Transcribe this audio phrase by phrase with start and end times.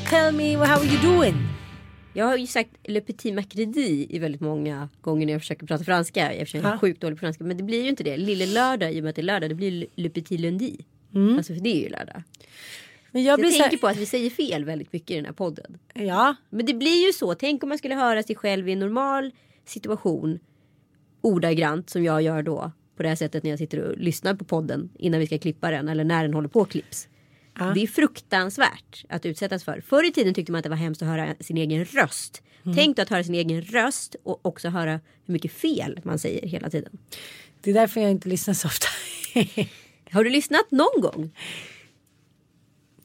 [0.00, 1.34] Tell me how are you doing?
[2.14, 5.84] Jag har ju sagt Le Petit Macredi i väldigt många gånger när jag försöker prata
[5.84, 6.34] franska.
[6.34, 6.78] Jag är Ja.
[6.78, 7.44] sjukt dålig på franska.
[7.44, 8.16] Men det blir ju inte det.
[8.16, 9.50] Lille lördag i och med att det är lördag.
[9.50, 10.76] Det blir Le Petit Lundi.
[11.36, 12.22] Alltså för det är ju lördag.
[13.10, 15.32] Men jag Jag, tänker här, på att vi säger fel väldigt mycket i den här
[15.32, 15.78] podden.
[15.94, 17.34] Ja, Men det blir ju så.
[17.34, 19.30] Tänk om man skulle höra sig själv i en normal
[19.64, 20.38] situation.
[21.20, 22.72] Ordagrant som jag gör då.
[22.96, 25.70] På det här sättet när jag sitter och lyssnar på podden innan vi ska klippa
[25.70, 25.88] den.
[25.88, 27.08] Eller när den håller på att klipps.
[27.58, 27.64] Ja.
[27.74, 29.80] Det är fruktansvärt att utsättas för.
[29.88, 32.42] Förr i tiden tyckte man att det var hemskt att höra sin egen röst.
[32.64, 32.76] Mm.
[32.76, 36.48] Tänk dig att höra sin egen röst och också höra hur mycket fel man säger
[36.48, 36.98] hela tiden.
[37.60, 38.86] det är därför jag inte lyssnar så ofta.
[40.12, 41.30] Har du lyssnat någon gång?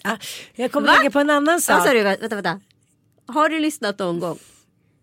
[0.03, 0.17] Ja,
[0.55, 0.97] jag kommer Va?
[0.97, 1.91] lägga på en annan sak.
[1.91, 2.03] du?
[2.03, 2.61] Vänta, vänta.
[3.25, 4.37] Har du lyssnat någon gång?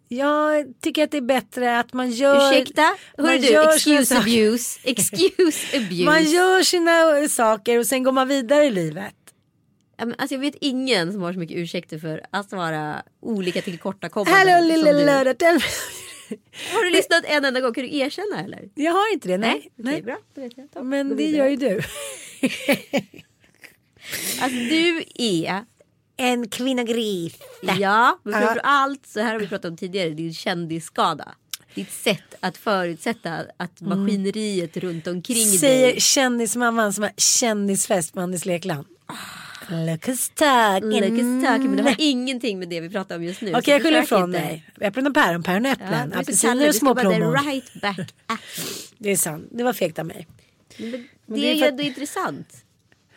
[0.08, 2.50] Jag tycker att det är bättre att man gör...
[2.52, 2.96] Ursäkta?
[3.18, 4.80] Hörru du, gör excuse abuse.
[4.84, 6.04] Excuse abuse.
[6.04, 9.14] Man gör sina saker och sen går man vidare i livet.
[10.18, 14.48] Alltså jag vet ingen som har så mycket ursäkter för att vara olika tillkortakommanden.
[14.48, 14.82] Hallå du.
[15.04, 15.36] lördag.
[16.72, 17.74] Har du lyssnat en enda gång?
[17.74, 18.68] Kan du erkänna eller?
[18.74, 19.56] Jag har inte det, nej.
[19.56, 20.02] Okej, nej.
[20.02, 20.18] bra.
[20.34, 20.84] Då vet jag.
[20.86, 21.80] Men det gör ju du.
[24.40, 25.64] Alltså du är,
[26.16, 27.34] En kvinnogris.
[27.78, 31.34] ja, men framför allt så här har vi pratat om tidigare, din kändisskada.
[31.74, 35.58] Ditt sätt att förutsätta att maskineriet runt omkring Mm.
[35.58, 36.00] Säger dig.
[36.00, 38.86] kändismamman som har kändisfest med Anders Lekland.
[39.68, 39.86] Talking.
[39.86, 43.50] Look at talking, men det har ingenting med det vi pratar om just nu.
[43.50, 44.64] Okej så jag skyller ifrån mig.
[44.80, 46.12] Äpplen och päron, päron och Ja, äpplen.
[46.12, 47.32] så Apelsiner och småplommon.
[47.44, 48.64] right back at me.
[48.98, 50.26] Det är sant, det var fegt av mig.
[50.78, 50.90] Men
[51.26, 52.64] det, det är ju ändå intressant.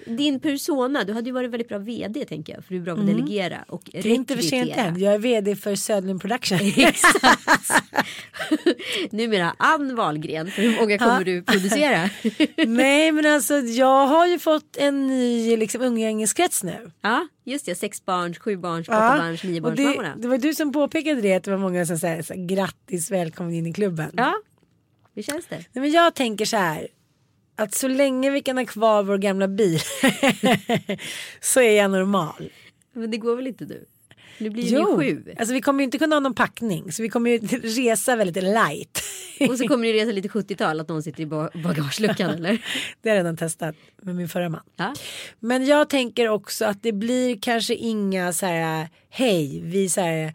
[0.06, 2.66] Din persona, du hade ju varit väldigt bra vd tänker jag.
[2.66, 4.02] För du är bra på att delegera och Mm.
[4.04, 4.86] Det är inte för sent rekrytera.
[4.88, 5.00] än.
[5.00, 6.60] Jag är vd för Södlund Production.
[9.12, 10.52] Numera Ann Wahlgren.
[10.52, 12.10] För hur många kommer du producera?
[12.68, 16.92] Nej men alltså jag har ju fått en ny liksom, umgängeskrets nu.
[17.02, 17.76] ja, just det.
[17.76, 20.16] Sex barns, sju barns, åtta barns, nio barns det, mammorna.
[20.16, 23.66] det var du som påpekade det att det var många som sa grattis välkommen in
[23.68, 24.12] i klubben.
[24.18, 24.34] Ja,
[25.16, 25.56] hur känns det?
[25.56, 26.88] Nej, men jag tänker så här.
[27.56, 29.80] Att så länge vi kan ha kvar vår gamla bil
[31.42, 32.50] så är jag normal.
[32.94, 33.86] Men det går väl inte nu?
[34.38, 35.34] Nu blir ju ni sju.
[35.40, 38.44] alltså vi kommer ju inte kunna ha någon packning så vi kommer ju resa väldigt
[38.44, 39.04] light.
[39.50, 42.66] Och så kommer ni resa lite 70-tal att någon sitter i ba- bagageluckan eller?
[43.02, 44.62] Det har jag redan testat med min förra man.
[44.76, 44.94] Ja.
[45.40, 50.34] Men jag tänker också att det blir kanske inga så här hej vi så här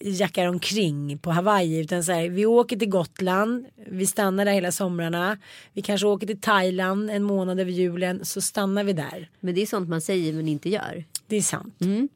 [0.00, 4.72] jackar omkring på Hawaii utan så här vi åker till Gotland vi stannar där hela
[4.72, 5.38] somrarna
[5.72, 9.62] vi kanske åker till Thailand en månad över julen så stannar vi där Men det
[9.62, 11.04] är sånt man säger men inte gör.
[11.26, 12.08] det är sant Mm.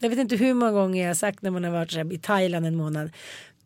[0.00, 2.12] jag vet inte hur många gånger jag har sagt när man har varit så här,
[2.12, 3.10] i Thailand en månad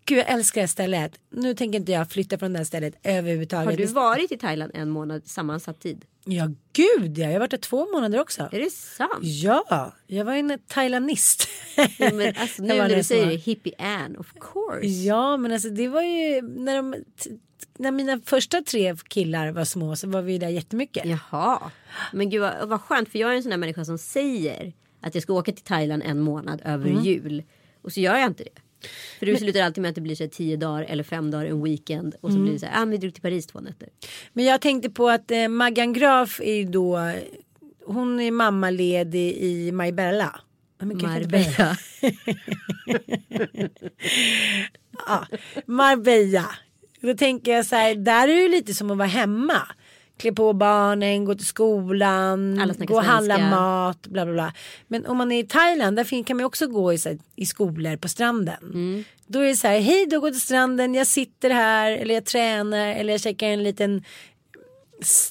[0.05, 2.95] gud jag älskar det här stället nu tänker inte jag flytta från det här stället
[3.03, 6.05] överhuvudtaget Har du varit i Thailand en månad sammansatt tid?
[6.25, 9.13] ja gud ja jag har varit där två månader också Är det sant?
[9.23, 11.49] Ja, jag var en thailandist.
[11.99, 14.87] Ja, men alltså, nu när du säger det, hippie Ann, of course.
[14.87, 16.95] Ja, men alltså det var ju när, de,
[17.79, 21.05] när mina första tre killar var små så var vi där jättemycket.
[21.07, 21.71] Jaha.
[22.13, 25.15] Men gud vad, vad skönt för jag är en sån där människa som säger att
[25.15, 27.03] jag ska åka till Thailand en månad över Mm.
[27.03, 27.43] jul.
[27.83, 28.61] Och så gör jag inte det.
[29.19, 31.47] För det slutar alltid med att det blir så här, tio dagar eller fem dagar
[31.47, 32.15] en weekend.
[32.21, 33.89] Och så blir det så här, ah, vi drog till Paris två nätter.
[34.33, 37.13] Men jag tänkte på att eh, Maggan Graf är ju då,
[37.87, 40.41] hon är mammaledig i Marbella.
[40.83, 41.77] Marbella.
[45.07, 45.27] Ja,
[45.67, 46.47] Marbella.
[47.01, 49.63] Då tänker jag så här, där är det ju lite som att vara hemma.
[50.23, 53.57] Klä på barnen, gå till skolan, gå och handla svenska.
[53.57, 54.53] mat, bla bla bla.
[54.89, 57.47] Men om man är i Thailand, där kan man också gå i, så här, i
[57.47, 58.65] skolor på stranden.
[58.75, 59.05] Mm.
[59.27, 62.25] Då är det så här, hej då går till stranden, jag sitter här eller jag
[62.25, 64.03] tränar eller jag käkar en liten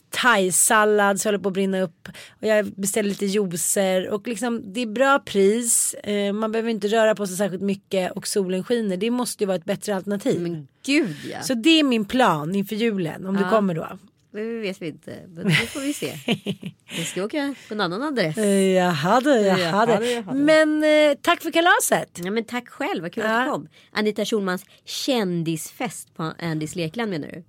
[0.09, 2.07] thaisallad så håller på att brinna upp
[2.41, 5.93] och jag beställer lite juicer och liksom det är bra pris.
[5.93, 8.97] Eh, man behöver inte röra på sig särskilt mycket och solen skiner.
[8.97, 10.41] Det måste ju vara ett bättre alternativ.
[10.41, 11.41] Men gud ja.
[11.41, 13.49] Så det är min plan inför julen om du Ja.
[13.49, 13.87] kommer då.
[14.33, 15.19] Det vet vi inte.
[15.27, 16.13] Men det får vi se.
[16.97, 18.37] Vi ska åka på en annan adress.
[18.77, 20.23] Jaha du, jaha du.
[20.33, 22.19] Men eh, tack för kalaset.
[22.23, 23.39] Ja, men tack själv, vad kul Ja.
[23.39, 23.67] att du kom.
[23.91, 27.43] Anita Schulmans kändisfest på Andys lekland menar du?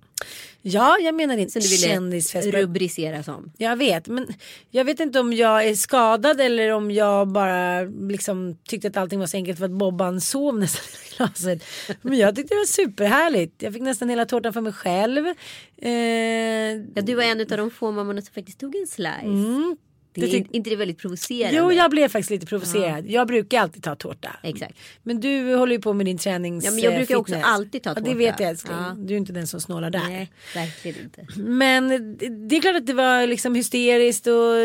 [0.61, 2.47] Ja, jag menar inte Som du ville kändisfest.
[2.47, 3.51] rubricera som.
[3.57, 4.27] Jag vet, men
[4.71, 9.19] jag vet inte om jag är skadad eller om jag bara liksom tyckte att allting
[9.19, 11.63] var så enkelt för att Bobban sov nästan i glaset.
[12.01, 13.61] Men jag tyckte det var superhärligt.
[13.61, 15.25] Jag fick nästan hela tårtan för mig själv.
[15.77, 15.91] Eh,
[16.95, 19.21] Ja, du var en av de få mammorna som faktiskt tog en slice.
[19.23, 19.77] Mm.
[20.21, 21.57] Det är tyck- inte det väldigt provocerande?
[21.57, 23.05] jo, jag blev faktiskt lite provocerad.
[23.09, 24.35] Jag brukar alltid ta tårta.
[24.43, 24.73] Exakt.
[25.03, 27.47] Men du håller ju på med din tränings Ja, men jag brukar också fitness.
[27.49, 28.17] alltid ta Ja, det tårta.
[28.17, 28.77] vet jag älskling.
[28.77, 28.95] Ja.
[28.97, 29.99] Du är inte den som snålar där.
[30.09, 31.27] Nej, verkligen inte.
[31.35, 31.87] Men
[32.17, 34.55] det- det är klart att det var liksom hysteriskt och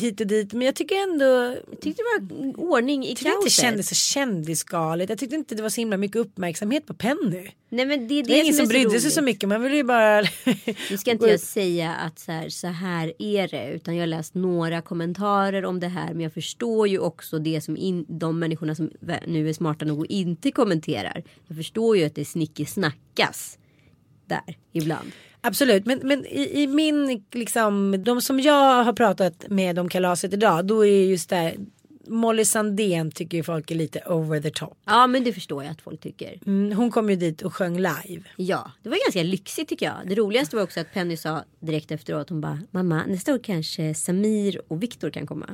[0.00, 0.52] hit och dit.
[0.52, 1.24] Men jag tycker ändå
[1.70, 3.62] Jag tyckte det var ordning i Jag tyckte inte det kaoset.
[3.64, 5.08] kändes så kändisgalet.
[5.10, 7.48] Jag tyckte inte det var så himla mycket uppmärksamhet på Penny.
[7.70, 9.02] Nej men det är det, Det var ingen som är brydde roligt.
[9.02, 9.48] sig så mycket.
[9.48, 10.20] Man ville ju bara...
[10.90, 13.72] Nu ska inte jag säga att så här, så här är det.
[13.74, 16.12] Utan jag har läst några kommentarer om det här.
[16.12, 18.90] Men jag förstår ju också det som in, de människorna som
[19.26, 21.22] nu är smarta nog och inte kommenterar.
[21.46, 23.58] Jag förstår ju att det snickesnackas
[24.26, 25.12] där ibland.
[25.40, 30.32] Absolut, men, men i, i min, liksom, de som jag har pratat med om kalaset
[30.32, 31.54] idag, då är just det här,
[32.08, 34.78] Molly Sandén tycker ju folk är lite over the top.
[34.84, 36.38] Ja men det förstår jag att folk tycker.
[36.46, 38.22] Mm, hon kom ju dit och sjöng live.
[38.36, 39.94] Ja, det var ganska lyxigt tycker jag.
[40.06, 42.28] Det roligaste var också att Penny sa direkt efteråt.
[42.28, 45.46] Hon bara, mamma nästa år kanske Samir och Viktor kan komma.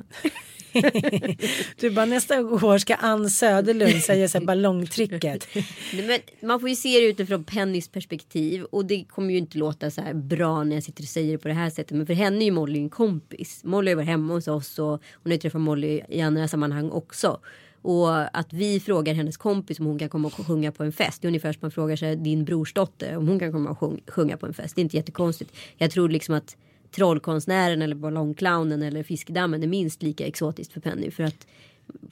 [1.81, 5.49] Du bara nästa år ska Ann Söderlund säga så här ballongtricket.
[6.07, 9.91] Men man får ju se det utifrån Pennys perspektiv och det kommer ju inte låta
[9.91, 11.91] så här bra när jag sitter och säger det på det här sättet.
[11.91, 13.61] Men för henne är ju Molly en kompis.
[13.65, 16.91] Molly har varit hemma hos oss och hon har ju träffat Molly i andra sammanhang
[16.91, 17.41] också.
[17.83, 21.23] Och att vi frågar hennes kompis om hon kan komma och sjunga på en fest.
[21.23, 24.01] Det är ungefär som man frågar sig din brorsdotter om hon kan komma och sjung-
[24.07, 24.75] sjunga på en fest.
[24.77, 25.53] Det är inte jättekonstigt.
[25.77, 26.57] Jag tror liksom att
[26.91, 31.11] trollkonstnären eller ballongclownen eller fiskedammen är minst lika exotiskt för Penny.
[31.11, 31.47] För att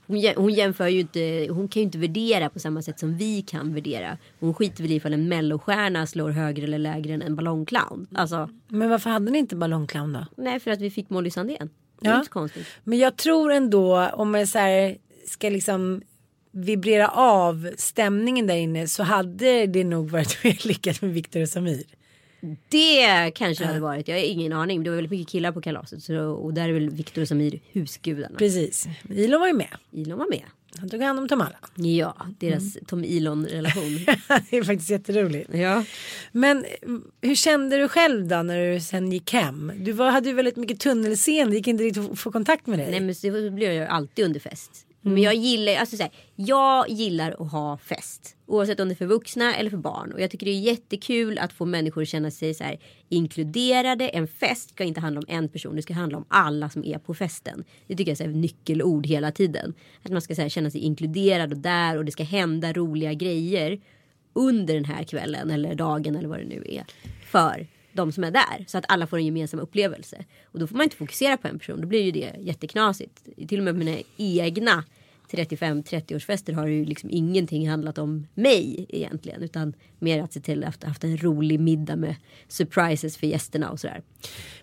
[0.07, 3.43] hon, hon jämför ju inte, hon kan ju inte värdera på samma sätt som vi
[3.43, 4.19] kan värdera.
[4.41, 8.07] Hon skiter väl i ifall en mellostjärna slår högre eller lägre än en ballongclown.
[8.15, 10.27] Alltså, Men varför hade ni inte ballongclown då?
[10.37, 11.71] nej för att vi fick Molly Sandén.
[12.03, 12.19] Det är Ja.
[12.19, 12.67] inte konstigt.
[12.85, 14.97] Men jag tror ändå om jag så här
[15.27, 16.03] ska liksom
[16.53, 21.49] vibrera av stämningen där inne så hade det nog varit mer lyckat med Viktor och
[21.49, 21.85] Samir.
[22.69, 24.83] Det kanske hade varit, jag har ingen aning.
[24.85, 26.03] Det var väldigt mycket killar på kalaset.
[26.03, 28.39] Så, och där är väl Viktor och Samir husgudarna.
[28.39, 28.87] Precis.
[29.11, 29.69] Ilon var ju med.
[29.91, 30.43] Ilon var med.
[30.79, 31.95] Han tog hand om Tom Allan.
[31.97, 33.99] Ja, deras Tom Ilon relation.
[34.51, 35.55] det är faktiskt jätteroligt.
[35.55, 35.85] ja.
[36.33, 39.73] Men mm, hur kände du själv då när du sen gick hem?
[39.77, 42.91] Du var, hade ju väldigt mycket tunnelseende, gick inte riktigt att få kontakt med dig.
[42.91, 44.87] Nej men det blir jag alltid under fest.
[45.03, 48.37] Men jag gillar, alltså så här, jag gillar att ha fest.
[48.47, 50.13] Oavsett om det är för vuxna eller för barn.
[50.13, 52.79] Och jag tycker det är jättekul att få människor att känna sig så här,
[53.09, 54.09] inkluderade.
[54.09, 55.77] En fest ska inte handla om en person.
[55.77, 57.65] Det ska handla om alla som är på festen.
[57.87, 59.75] Det tycker jag är här, nyckelord hela tiden.
[60.03, 61.97] Att man ska så här, känna sig inkluderad och där.
[61.97, 63.81] Och det ska hända roliga grejer.
[64.33, 66.85] Under den här kvällen eller dagen eller vad det nu är.
[67.27, 68.65] För de som är där.
[68.67, 70.25] Så att alla får en gemensam upplevelse.
[70.45, 71.81] Och då får man inte fokusera på en person.
[71.81, 73.23] Då blir ju det jätteknasigt.
[73.49, 74.85] Till och med mina egna
[75.37, 79.43] 35-30-årsfester har ju liksom ingenting handlat om mig egentligen.
[79.43, 82.15] Utan mer att se till att ha haft en rolig middag med
[82.49, 84.03] surprises för gästerna och sådär.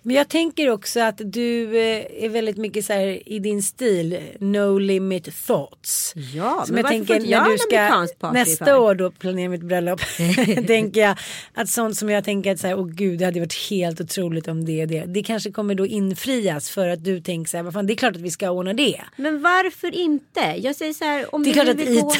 [0.01, 4.19] Men jag tänker också att du eh, är väldigt mycket så här i din stil,
[4.39, 6.13] no limit thoughts.
[6.35, 8.79] Ja, Som men jag tänker inte jag när du ska nästa för?
[8.79, 10.01] år då planera mitt bröllop.
[10.67, 11.17] tänker jag
[11.53, 14.47] att sånt som jag tänker att så här, åh gud det hade varit helt otroligt
[14.47, 15.05] om det och det.
[15.05, 17.95] Det kanske kommer då infrias för att du tänker så här, vad fan det är
[17.95, 19.01] klart att vi ska ordna det.
[19.15, 20.55] Men varför inte?
[20.63, 21.35] Jag säger så här.
[21.35, 22.11] Om Det är klart att vill gå-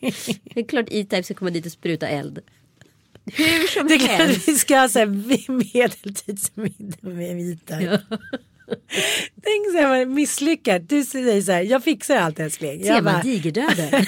[0.00, 2.38] E-Type Det är klart E-Type ska komma dit och spruta eld.
[3.32, 4.38] Hur som Det är klart helst.
[4.42, 5.06] att vi ska ha så här
[5.74, 7.78] medeltidsmiddag med vita.
[9.42, 10.88] Tänk så här misslyckat.
[10.88, 12.84] Du säger så här, jag fixar allt älskling.
[12.86, 13.90] Jag Tema bara, digerdöden.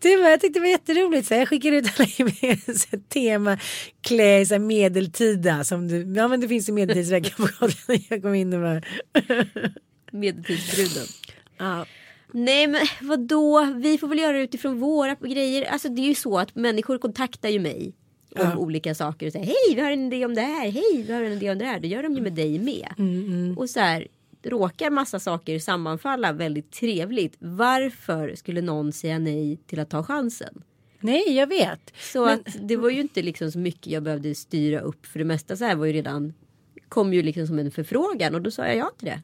[0.00, 1.28] du bara, jag tyckte det var jätteroligt.
[1.28, 3.58] Så jag skickar ut alla här tema
[4.00, 5.64] klä så här medeltida.
[5.64, 7.68] Som du, ja men det finns ju medeltidsveckan på.
[8.08, 8.82] Jag kom in och bara.
[10.12, 11.06] Medeltidsbruden.
[11.58, 11.86] Ja.
[12.32, 15.64] Nej men vadå, vi får väl göra det utifrån våra grejer.
[15.64, 17.92] Alltså det är ju så att människor kontaktar ju mig
[18.36, 18.56] om Ja.
[18.56, 21.22] olika saker och säger hej vi har en idé om det här, hej vi har
[21.22, 21.80] en idé om det här.
[21.80, 22.88] Det gör de ju med dig med.
[23.58, 24.06] Och så här
[24.42, 27.36] råkar massa saker sammanfalla väldigt trevligt.
[27.38, 30.62] Varför skulle någon säga nej till att ta chansen?
[31.00, 31.92] Nej jag vet.
[32.00, 35.06] Så Men- att det var ju inte liksom så mycket jag behövde styra upp.
[35.06, 36.34] För det mesta så här var ju redan
[36.88, 39.22] kom ju liksom som en förfrågan och då sa jag ja till det.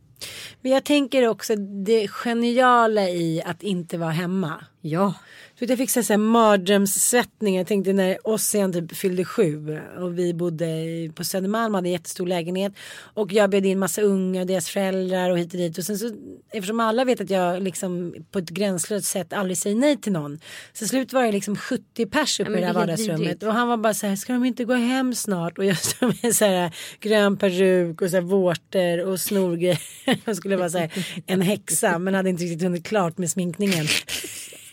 [0.60, 4.64] Men jag tänker också det geniala i att inte vara hemma.
[4.80, 5.14] Ja.
[5.58, 7.60] Så jag fick så här mardrömssvettningar.
[7.60, 10.66] Jag tänkte när Ossian typ fyllde sju och vi bodde
[11.14, 12.72] på Södermalm hade en jättestor lägenhet.
[13.14, 15.78] Och jag bjöd in massa unga och deras föräldrar och hit och dit.
[15.78, 16.10] Och sen så
[16.52, 20.40] eftersom alla vet att jag liksom på ett gränslöst sätt aldrig säger nej till någon.
[20.72, 23.42] Så slut var det liksom 70 pers uppe i det här vardagsrummet.
[23.42, 25.58] Och han var bara så här, ska de inte gå hem snart?
[25.58, 29.80] Och jag stod med så här grön peruk och så här vårtor och snorgrejer.
[30.24, 30.90] Jag skulle vara så här
[31.26, 33.86] en häxa men hade inte riktigt hunnit klart med sminkningen.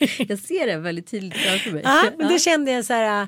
[0.27, 1.81] Jag ser det väldigt tydligt framför mig.
[1.85, 3.27] Ja, men då kände jag så här.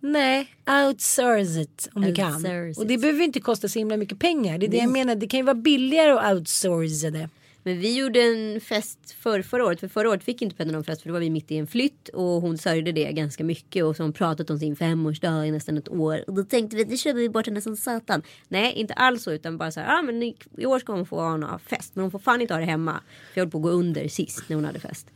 [0.00, 0.46] Nej,
[0.86, 2.34] outsource it om du kan.
[2.34, 3.00] Outsource Och det it.
[3.00, 4.58] behöver inte kosta så himla mycket pengar.
[4.58, 5.14] Det är det jag menar.
[5.14, 7.28] Det kan ju vara billigare att outsourca det.
[7.66, 9.80] Men vi gjorde en fest för förra året.
[9.80, 11.66] För förra året fick inte Penny någon fest för då var vi mitt i en
[11.66, 12.08] flytt.
[12.08, 13.84] Och hon sörjde det ganska mycket.
[13.84, 16.24] Och så har hon pratat om sin femårsdag i nästan ett år.
[16.26, 18.22] Och då tänkte vi att nu kör vi bort henne som satan.
[18.48, 19.96] Nej inte alls så utan bara så här.
[19.96, 21.90] Ja men i, år ska hon få ha någon fest.
[21.94, 22.92] Men hon får fan inte ha det hemma.
[23.32, 25.06] För jag höll på att gå under sist när hon hade fest.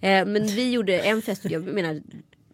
[0.00, 1.44] Eh, men vi gjorde en fest.
[1.44, 2.00] Jag menar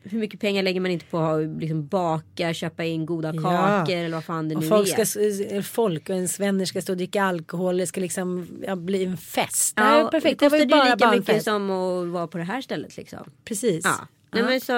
[0.02, 3.42] hur mycket pengar lägger man inte på att liksom baka, köpa in goda Ja.
[3.42, 5.04] kakor eller vad fan det Och nu folk, är.
[5.04, 7.76] ska, folk och ens vänner ska stå och dricka alkohol.
[7.76, 9.76] Det ska liksom ja, bli en fest.
[9.76, 10.40] det Ja, är perfekt.
[10.40, 13.30] Det kostade ju bara lika mycket som att vara på det här stället liksom.
[13.44, 13.84] Precis.
[13.84, 14.06] Ja.
[14.32, 14.48] Nej, Ja.
[14.48, 14.72] men så,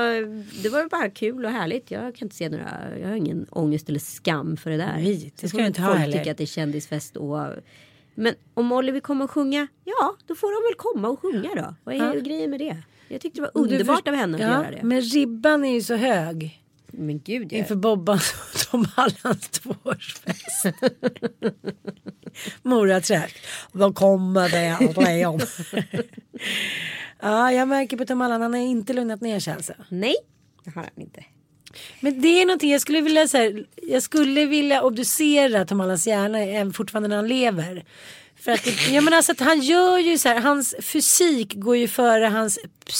[0.62, 1.90] det var bara kul och härligt.
[1.90, 2.70] Jag kan inte se några,
[3.00, 4.92] jag har ingen ångest eller skam för det där.
[4.96, 6.18] Nej, det ska du inte ha folk heller.
[6.18, 7.38] tycka att det är kändisfest och
[8.20, 11.74] men om vill komma och sjunga, ja då får de väl komma och sjunga då.
[11.84, 12.20] Vad är Ja.
[12.20, 12.76] grejen med det?
[13.08, 14.82] Jag tyckte det var underbart av henne att ja, göra det.
[14.82, 16.62] Men ribban är ju så hög.
[16.86, 17.58] Men gud ja.
[17.58, 20.66] Inför Bobbans och Tom Hallands tvåårsfest.
[22.62, 23.36] Moraträsk.
[23.72, 25.40] Då kommer det Leon.
[27.20, 28.42] ja, jag märker på Tom Halland.
[28.42, 29.72] Han har inte lugnat ner sig alltså.
[29.88, 30.16] Nej,
[30.64, 31.24] det har han inte.
[32.00, 36.06] Men det är någonting jag skulle vilja så här, Jag skulle vilja obducera Tom Hallands
[36.06, 37.84] hjärna även fortfarande när han lever.
[38.40, 41.76] För att, det- jag menar alltså att han gör ju så här, hans fysik går
[41.76, 42.58] ju före hans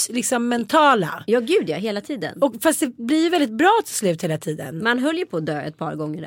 [0.08, 1.25] liksom mentala.
[1.26, 2.42] Ja gud ja, hela tiden.
[2.42, 4.82] Och fast det blir ju väldigt bra till slut hela tiden.
[4.82, 6.20] Man höll ju på att dö ett par gånger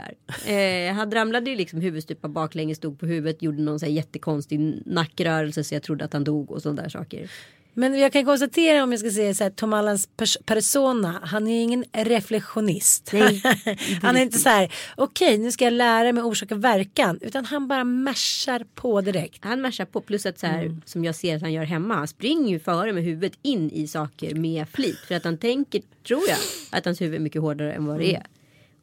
[0.46, 0.88] där.
[0.90, 4.60] Eh, han ramlade ju liksom huvudstupa baklänges, stod på huvudet, gjorde någon så här jättekonstig
[4.86, 7.30] nackrörelse så jag trodde att han dog och sådana där saker.
[7.74, 11.48] Men jag kan konstatera om jag ska säga så här, Tom Allans pers- persona, han
[11.48, 13.12] är ingen reflektionist.
[14.02, 17.46] Han är inte så här, okej nu ska jag lära mig orsak och verkan, utan
[17.46, 19.44] han bara mashar på direkt.
[19.44, 21.96] Han mashar på plus att så här som jag ser att han gör hemma.
[21.96, 25.00] Han springer ju före med huvudet in i saker med flit.
[25.08, 26.38] För att han tänker, tror jag,
[26.70, 28.26] att hans huvud är mycket hårdare än vad det är.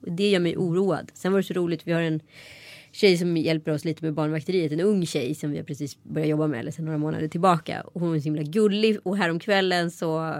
[0.01, 1.11] Och det gör mig oroad.
[1.15, 2.21] Sen var det så roligt, vi har en
[2.93, 4.73] tjej som hjälper oss lite med barnvakteriet.
[4.73, 7.81] En ung tjej som vi precis börjat jobba med eller sedan några månader tillbaka.
[7.81, 10.35] Och hon är så himla gullig och häromkvällen så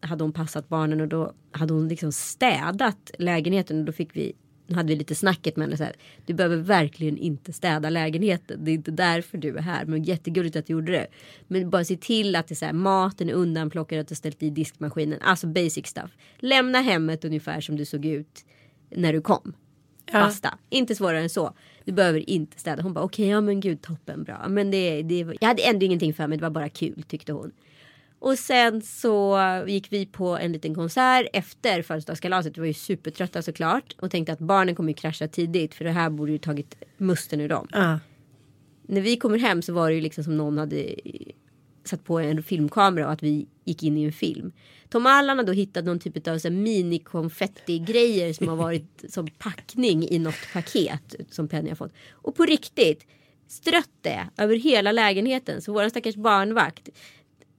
[0.00, 4.32] hade hon passat barnen och då hade hon liksom städat lägenheten och då fick vi
[4.70, 5.96] då hade vi lite snacket med henne så här.
[6.26, 8.64] Du behöver verkligen inte städa lägenheten.
[8.64, 9.84] Det är inte därför du är här.
[9.84, 11.06] Men jättegulligt att du gjorde det.
[11.48, 14.16] Men bara se till att det är så här, maten är undanplockad, att du har
[14.16, 15.18] ställt i diskmaskinen.
[15.22, 16.10] Alltså basic stuff.
[16.38, 18.44] Lämna hemmet ungefär som du såg ut
[18.90, 19.52] när du kom.
[20.12, 20.20] Ja.
[20.20, 20.58] Basta.
[20.70, 21.54] Inte svårare än så.
[21.84, 22.82] Du behöver inte städa.
[22.82, 24.48] Hon bara okej, ja men gud toppen bra.
[24.48, 27.52] Men det, det, jag hade ändå ingenting för mig, det var bara kul tyckte hon.
[28.18, 32.56] Och sen så gick vi på en liten konsert efter födelsedagskalaset.
[32.56, 33.94] Vi var ju supertrötta såklart.
[33.98, 35.74] Och tänkte att barnen kommer ju krascha tidigt.
[35.74, 37.68] För det här borde ju tagit musten ur dem.
[37.72, 37.98] Ja.
[38.82, 40.94] När vi kommer hem så var det ju liksom som någon hade
[41.84, 44.52] satt på en filmkamera och att vi gick in i en film.
[44.88, 50.18] Tom Allan har då hittat någon typ av mini-konfetti-grejer som har varit som packning i
[50.18, 51.92] något paket som Penny har fått.
[52.10, 53.06] Och på riktigt
[53.48, 55.62] strött det över hela lägenheten.
[55.62, 56.88] Så vår stackars barnvakt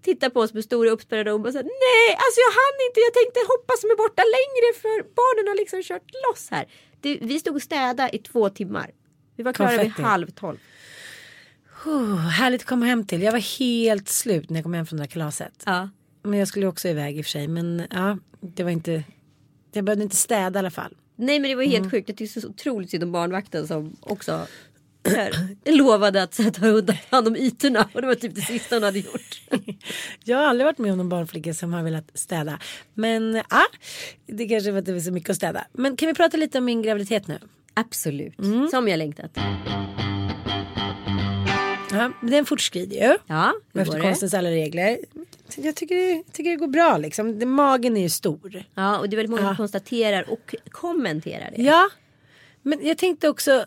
[0.02, 3.14] tittar på oss med stora uppspärrade ögon och här, nej alltså jag hann inte jag
[3.14, 6.66] tänkte hoppa som är borta längre för barnen har liksom kört loss här.
[7.02, 8.92] Det, vi stod och städade i två timmar.
[9.36, 10.02] Vi var klara vid Konfetti.
[10.02, 10.58] halv tolv.
[11.86, 13.22] Oh, härligt att komma hem till.
[13.22, 15.64] Jag var helt slut när jag kom hem från det där kalaset.
[15.66, 15.90] Ja.
[16.24, 17.48] Men jag skulle också iväg i och för sig.
[17.48, 19.04] Men ja, det var inte.
[19.74, 20.98] Jag behövde inte städa i alla fall.
[21.16, 22.10] Nej men det var helt sjukt.
[22.10, 24.48] Jag tyckte så otroligt synd om barnvakten som också
[25.66, 29.00] lovade att här, ta hand om ytorna och det var typ det sista hon hade
[29.00, 29.42] gjort.
[30.24, 32.60] Jag har aldrig varit med om någon barnflicka som har velat städa.
[32.94, 33.62] Men ja,
[34.28, 35.66] det kanske var att det var så mycket att städa.
[35.74, 37.40] Men kan vi prata lite om min graviditet nu?
[37.74, 38.68] Absolut, Mm.
[38.70, 39.38] som jag längtat.
[41.92, 43.18] Ja, den fortskrider ju.
[43.28, 44.98] Ja, Efter konstens alla regler.
[45.56, 47.50] Jag tycker, det- tycker det går bra liksom.
[47.56, 48.64] Magen är ju stor.
[48.76, 49.48] Ja, och det är väldigt många Ja.
[49.48, 51.62] som konstaterar och kommenterar det.
[51.62, 51.90] Ja,
[52.62, 53.66] men jag tänkte också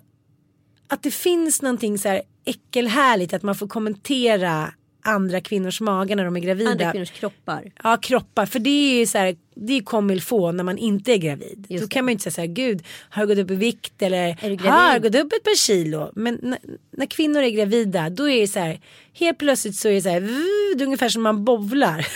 [0.88, 4.72] att det finns någonting så här äckelhärligt att man får kommentera
[5.04, 6.70] andra kvinnors magar när de är gravida.
[6.70, 7.72] Andra kvinnors kroppar.
[7.82, 8.46] Ja, kroppar.
[8.46, 11.66] För det är ju så här, det är comme faut när man inte är gravid.
[11.68, 11.94] Just Då det.
[11.94, 14.32] kan man ju inte säga så här, gud, har du gått upp i vikt eller
[14.68, 16.12] har jag gått upp ett par kilo?
[16.14, 16.58] Men när,
[16.90, 18.80] när kvinnor är gravida, då är det så här,
[19.14, 22.06] helt plötsligt så är det så här, "Vuh", det är ungefär som man bovlar.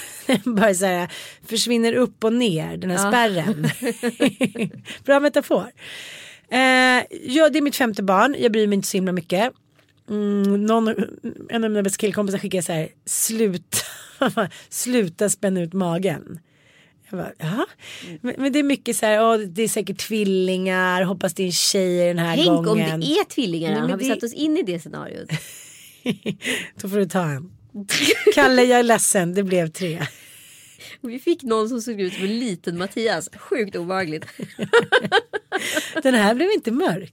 [0.57, 1.13] Bara så här,
[1.47, 3.69] försvinner upp och ner, den här spärren.
[5.05, 5.67] Bra metafor.
[6.51, 6.59] Eh,
[7.23, 9.53] ja, det är mitt femte barn, jag bryr mig inte så himla mycket.
[10.11, 10.89] Mm, någon,
[11.51, 13.79] en av mina bästa killkompisar skickade så här, sluta,
[14.69, 16.39] sluta spänna ut magen.
[17.11, 17.67] Jag bara, ja.
[18.21, 21.47] Men, men det är mycket så här, åh, det är säkert tvillingar, hoppas det är
[21.47, 22.93] en tjej den här Tänk gången.
[22.95, 23.71] om det är tvillingar.
[23.81, 25.29] Nej, Har vi det- satt oss in i det scenariot?
[26.81, 27.51] Då får du ta en.
[28.35, 30.07] Kalle jag är ledsen, det blev tre.
[31.01, 33.29] Vi fick någon som såg ut som en liten Mattias.
[33.37, 34.25] Sjukt obehagligt.
[36.03, 37.13] Den här blev inte mörk.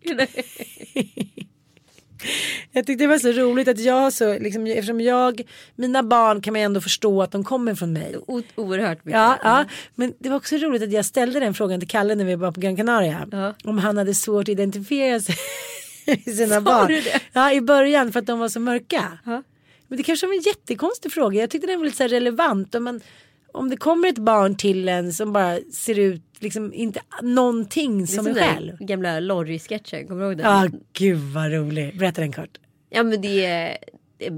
[2.72, 5.42] Jag tyckte det var så roligt att jag så, liksom, eftersom jag,
[5.76, 8.16] mina barn kan man ju ändå förstå att de kommer från mig.
[8.28, 9.20] O- oerhört mycket.
[9.20, 9.66] Ja, ja,
[9.96, 12.52] men det var också roligt att jag ställde den frågan till Kalle när vi var
[12.52, 13.28] på Gran Canaria.
[13.32, 13.54] Ja.
[13.64, 15.36] Om han hade svårt att identifiera sig
[16.26, 16.88] med sina Sa barn.
[16.88, 17.20] du det?
[17.34, 19.04] Ja, i början för att de var så mörka.
[19.26, 19.44] Ja.
[19.88, 21.42] Men det kanske var en jättekonstig fråga.
[21.42, 22.76] Jag tyckte den var lite så relevant.
[22.76, 23.02] Om, man,
[23.54, 28.04] om det kommer ett barn till en som bara ser ut, liksom inte någonting Det
[28.04, 28.78] är som som en själv.
[28.80, 30.46] gamla Lorry-sketchen, kommer du ihåg den?
[30.52, 31.98] Ja, gud vad rolig.
[32.00, 32.58] Berätta den kort.
[32.90, 33.78] Ja men det är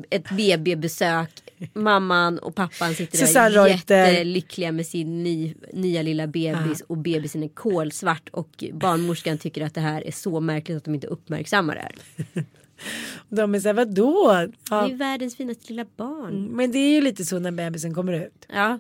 [0.10, 1.30] ett BB-besök.
[1.74, 7.44] Mamman och pappan sitter Susanne där jättelyckliga med sin ny, nya lilla bebis och bebisen
[7.44, 11.76] är kolsvart och barnmorskan tycker att det här är så märkligt att de inte uppmärksammar
[11.76, 11.96] det här.
[13.30, 14.34] De är så här, vadå?
[14.34, 16.44] Det Ja, är ju världens finaste lilla barn.
[16.52, 18.46] men det är ju lite så när bebisen kommer ut.
[18.54, 18.80] Ja.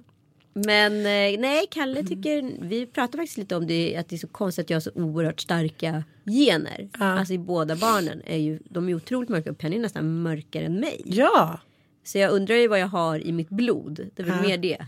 [0.66, 4.28] Men eh, nej, Kalle tycker, vi pratar faktiskt lite om det, att det är så
[4.28, 6.90] konstigt att jag har så oerhört starka gener.
[7.00, 7.06] Ja.
[7.06, 10.66] Alltså i båda barnen är ju, de är otroligt mörka och Penny är nästan mörkare
[10.66, 11.02] än mig.
[11.06, 11.60] Ja.
[12.04, 14.10] Så jag undrar ju vad jag har i mitt blod.
[14.16, 14.48] Det är väl Ja.
[14.50, 14.86] mer det.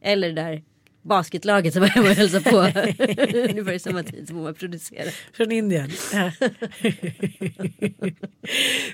[0.00, 0.62] Eller det där
[1.04, 2.56] basketlaget som var hemma och hälsade på.
[3.50, 5.08] Ungefär samma tid som hon var producerad.
[5.32, 5.90] Från Indien.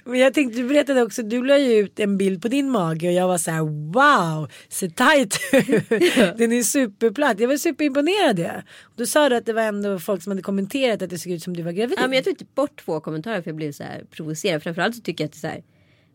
[0.04, 3.08] Men jag tänkte, du berättade också, du la ju ut en bild på din mage
[3.08, 6.38] och jag var så här wow, ser tight ut.
[6.38, 7.40] Den är superplatt.
[7.40, 8.38] Jag var superimponerad.
[8.38, 8.62] Ja.
[8.96, 11.42] Då sa du att det var ändå folk som hade kommenterat att det såg ut
[11.42, 11.98] som du var gravid.
[12.00, 14.62] Ja, men jag tog typ bort två kommentarer för jag blev så här provocerad.
[14.62, 15.62] Framförallt så tycker jag att det är så här.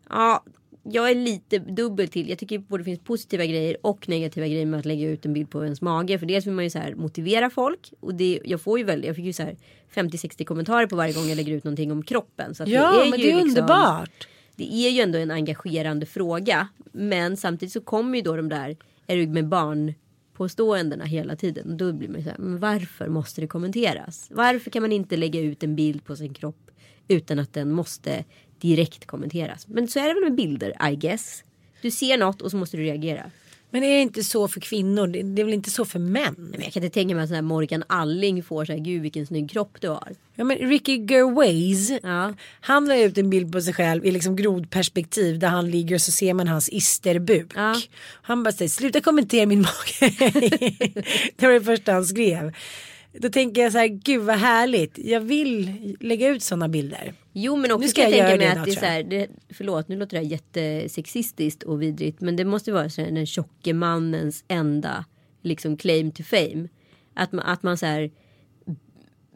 [0.08, 0.44] Ja,
[0.92, 2.28] jag är lite dubbel till.
[2.28, 5.32] Jag tycker både det finns positiva grejer och negativa grejer med att lägga ut en
[5.32, 6.18] bild på ens mage.
[6.18, 7.92] För dels vill man ju så här motivera folk.
[8.00, 9.56] Och det, jag får ju väl, jag fick ju så här
[9.94, 12.54] 50-60 kommentarer på varje gång jag lägger ut någonting om kroppen.
[12.54, 14.28] Så ja, det är men ju det är liksom- underbart.
[14.56, 16.68] det är ju ändå en engagerande fråga.
[16.92, 19.94] Men samtidigt så kommer ju då de där, är du med barn
[20.34, 21.70] påståendena hela tiden.
[21.70, 24.28] Och då blir man ju så här, men varför måste det kommenteras?
[24.30, 26.70] Varför kan man inte lägga ut en bild på sin kropp
[27.08, 28.24] utan att den måste
[28.66, 29.66] direkt kommenteras?
[29.68, 31.44] Men så är det väl med bilder, I guess.
[31.82, 33.30] Du ser något och så måste du reagera.
[33.70, 35.06] Men är det inte så för kvinnor?
[35.06, 36.34] Det är väl inte så för män?
[36.38, 39.02] Men jag kan inte tänka mig att sån här Morgan Alling får så här, gud
[39.02, 40.14] vilken snygg kropp du har.
[40.34, 42.34] Ja, men Ricky Gervais, Ja.
[42.60, 46.00] han la ut en bild på sig själv i liksom grodperspektiv där han ligger och
[46.00, 47.52] så ser man hans isterbuk.
[47.54, 47.74] Ja.
[48.22, 50.00] Han bara säger sluta kommentera min mage.
[51.36, 52.52] det var det första han skrev.
[53.18, 54.98] Då tänker jag så här, gud vad härligt.
[54.98, 57.12] Jag vill lägga ut sådana bilder.
[57.38, 59.28] Jo men Nu också ska jag jag tänka mig att det är så här, det,
[59.50, 63.26] förlåt nu låter det här jättesexistiskt och vidrigt men det måste vara så här, den
[63.26, 65.04] tjocke mannens enda
[65.42, 66.68] liksom claim to fame.
[67.14, 68.10] Att man, att man så här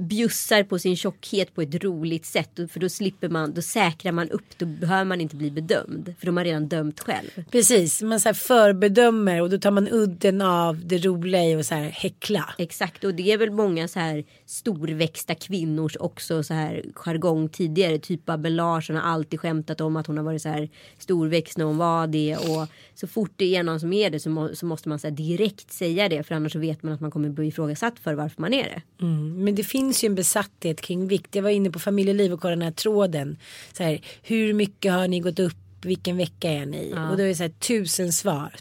[0.00, 4.30] bjussar på sin tjockhet på ett roligt sätt för då slipper man, då säkrar man
[4.30, 7.44] upp, då behöver man inte bli bedömd för de har redan dömt själv.
[7.50, 11.66] Precis, man så här förbedömer och då tar man udden av det roliga i att
[11.66, 12.54] så här häckla.
[12.58, 17.98] Exakt och det är väl många så här storväxta kvinnors också så här jargong tidigare.
[17.98, 21.64] Typ Babben Larsson har alltid skämtat om att hon har varit så här storväxt när
[21.64, 22.36] hon var det.
[22.36, 25.10] Och så fort det är någon som är det så, må, så måste man så
[25.10, 26.22] direkt säga det.
[26.22, 29.04] För annars så vet man att man kommer bli ifrågasatt för varför man är det.
[29.04, 31.34] Mm, men det finns ju en besatthet kring vikt.
[31.34, 33.36] Jag var inne på familjeliv och kollade den här tråden.
[33.72, 36.92] Så här, hur mycket har ni gått upp vilken vecka är ni?
[36.92, 38.54] Och då är det så här tusen svar.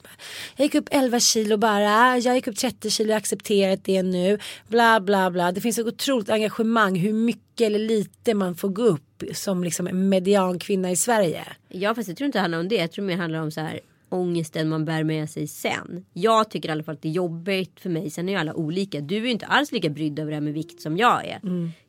[0.56, 4.04] Jag gick upp 11 kilo bara, jag gick upp 30 kilo, jag har accepterat det
[4.04, 4.40] nu.
[4.68, 5.52] Bla bla bla.
[5.52, 9.88] Det finns ett otroligt engagemang hur mycket eller lite man får gå upp som liksom
[9.88, 11.44] en mediankvinna i Sverige.
[11.70, 12.76] Ja fast jag tror inte det handlar om det.
[12.76, 13.80] Jag tror mer handlar om så här
[14.10, 16.06] ångesten man bär med sig sen.
[16.14, 18.10] Jag tycker i alla fall att det är jobbigt för mig.
[18.10, 19.02] Sen är ju alla olika.
[19.02, 21.40] Du är ju inte alls lika brydd över det här med vikt som jag är.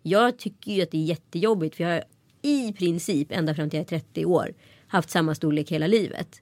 [0.03, 2.05] Jag tycker ju att det är jättejobbigt för jag har
[2.43, 4.55] i princip ända fram till jag är 30 år
[4.87, 6.41] haft samma storlek hela livet.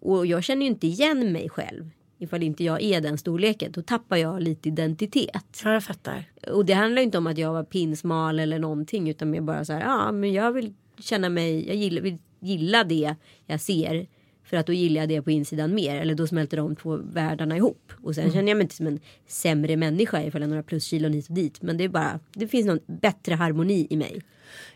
[0.00, 1.90] Och jag känner ju inte igen mig själv.
[2.18, 3.72] Ifall inte jag är den storleken.
[3.72, 5.60] Då tappar jag lite identitet.
[5.64, 6.24] Ja, jag fattar.
[6.52, 9.10] Och det handlar inte om att jag var pinsmal eller någonting.
[9.10, 9.80] Utan mer bara så här.
[9.80, 11.66] Ja men jag vill känna mig.
[11.66, 13.14] Jag gillar, vill gilla det
[13.46, 14.06] jag ser.
[14.46, 15.96] För att då gillar jag det på insidan mer.
[15.96, 17.92] Eller då smälter de två världarna ihop.
[18.02, 21.28] Och sen känner jag mig inte som en sämre människa ifall jag några pluskilon hit
[21.28, 21.62] och dit.
[21.62, 22.20] Men det är bara.
[22.32, 24.22] Det finns någon bättre harmoni i mig.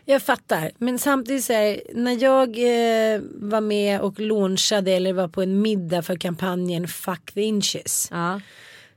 [0.05, 0.71] Jag fattar.
[0.77, 5.61] Men samtidigt så här, när jag eh, var med och launchade eller var på en
[5.61, 8.07] middag för kampanjen Fuck the Inches.
[8.11, 8.41] Ja.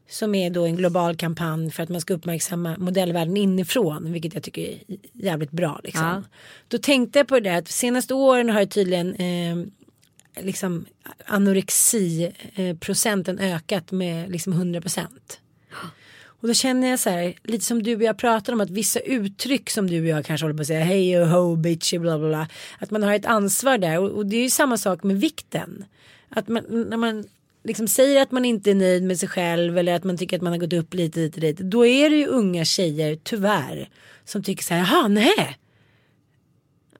[0.08, 4.12] Som är då en global kampanj för att man ska uppmärksamma modellvärlden inifrån.
[4.12, 4.78] Vilket jag tycker är
[5.12, 5.80] jävligt bra.
[5.84, 6.06] Liksom.
[6.06, 6.22] Ja.
[6.68, 9.66] Då tänkte jag på det där att senaste åren har ju tydligen eh,
[10.40, 10.86] liksom
[11.26, 15.40] anorexi-procenten ökat med liksom 100 procent.
[16.44, 19.00] Och då känner jag så här, lite som du och jag pratar om att vissa
[19.00, 22.18] uttryck som du och jag kanske håller på att säga, hej och ho bitch, bla
[22.18, 22.48] bla bla.
[22.78, 25.84] Att man har ett ansvar där och, och det är ju samma sak med vikten.
[26.28, 27.24] Att man, när man
[27.64, 30.42] liksom säger att man inte är nöjd med sig själv eller att man tycker att
[30.42, 31.58] man har gått upp lite hit och dit.
[31.58, 33.88] Då är det ju unga tjejer, tyvärr,
[34.24, 35.56] som tycker så här, jaha nej.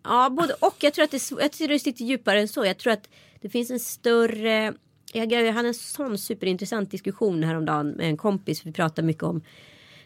[0.04, 0.76] Ja, både och.
[0.80, 2.64] Jag tror att det, jag tror det sitter djupare än så.
[2.64, 3.08] Jag tror att
[3.40, 4.74] det finns en större...
[5.12, 8.66] Jag, jag hade en sån superintressant diskussion häromdagen med en kompis.
[8.66, 9.42] Vi pratade mycket om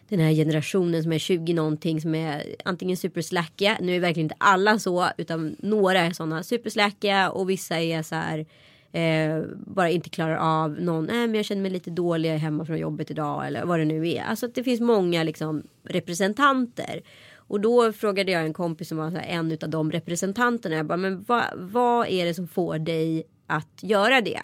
[0.08, 3.76] den här generationen som är 20 någonting som är antingen superslackiga.
[3.80, 8.14] Nu är verkligen inte alla så utan några är sådana superslackiga och vissa är så
[8.14, 8.46] här
[8.92, 11.04] eh, bara inte klarar av någon.
[11.04, 14.08] Nej men jag känner mig lite dålig hemma från jobbet idag eller vad det nu
[14.08, 14.22] är.
[14.22, 17.02] Alltså att det finns många liksom representanter.
[17.48, 20.76] Och då frågade jag en kompis som var en av de representanterna.
[20.76, 24.40] Jag bara, men vad, vad är det som får dig att göra det?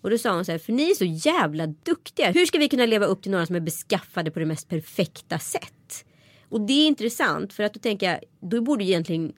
[0.00, 2.30] Och då sa hon så här, för ni är så jävla duktiga.
[2.30, 5.38] Hur ska vi kunna leva upp till några som är beskaffade på det mest perfekta
[5.38, 6.04] sätt?
[6.48, 9.32] Och det är intressant för att då tänker jag, då borde egentligen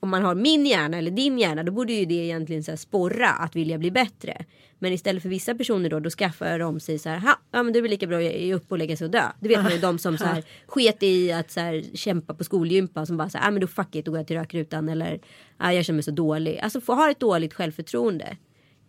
[0.00, 2.76] om man har min hjärna eller din hjärna, då borde ju det egentligen så här
[2.76, 4.44] sporra att vilja bli bättre.
[4.78, 7.72] Men istället för vissa personer då, då skaffar de sig så här, "Ha, ja men
[7.72, 9.22] det är väl lika bra att ge upp och lägga sig och dö.
[9.40, 12.44] Det vet man ju de som så här sket i att så här kämpa på
[12.44, 14.88] skolgympa som bara så här, ja men då fuck it, då går jag till rökrutan
[14.88, 15.20] eller,
[15.58, 16.58] ja jag känner mig så dålig.
[16.58, 18.36] Alltså få ha ett dåligt självförtroende.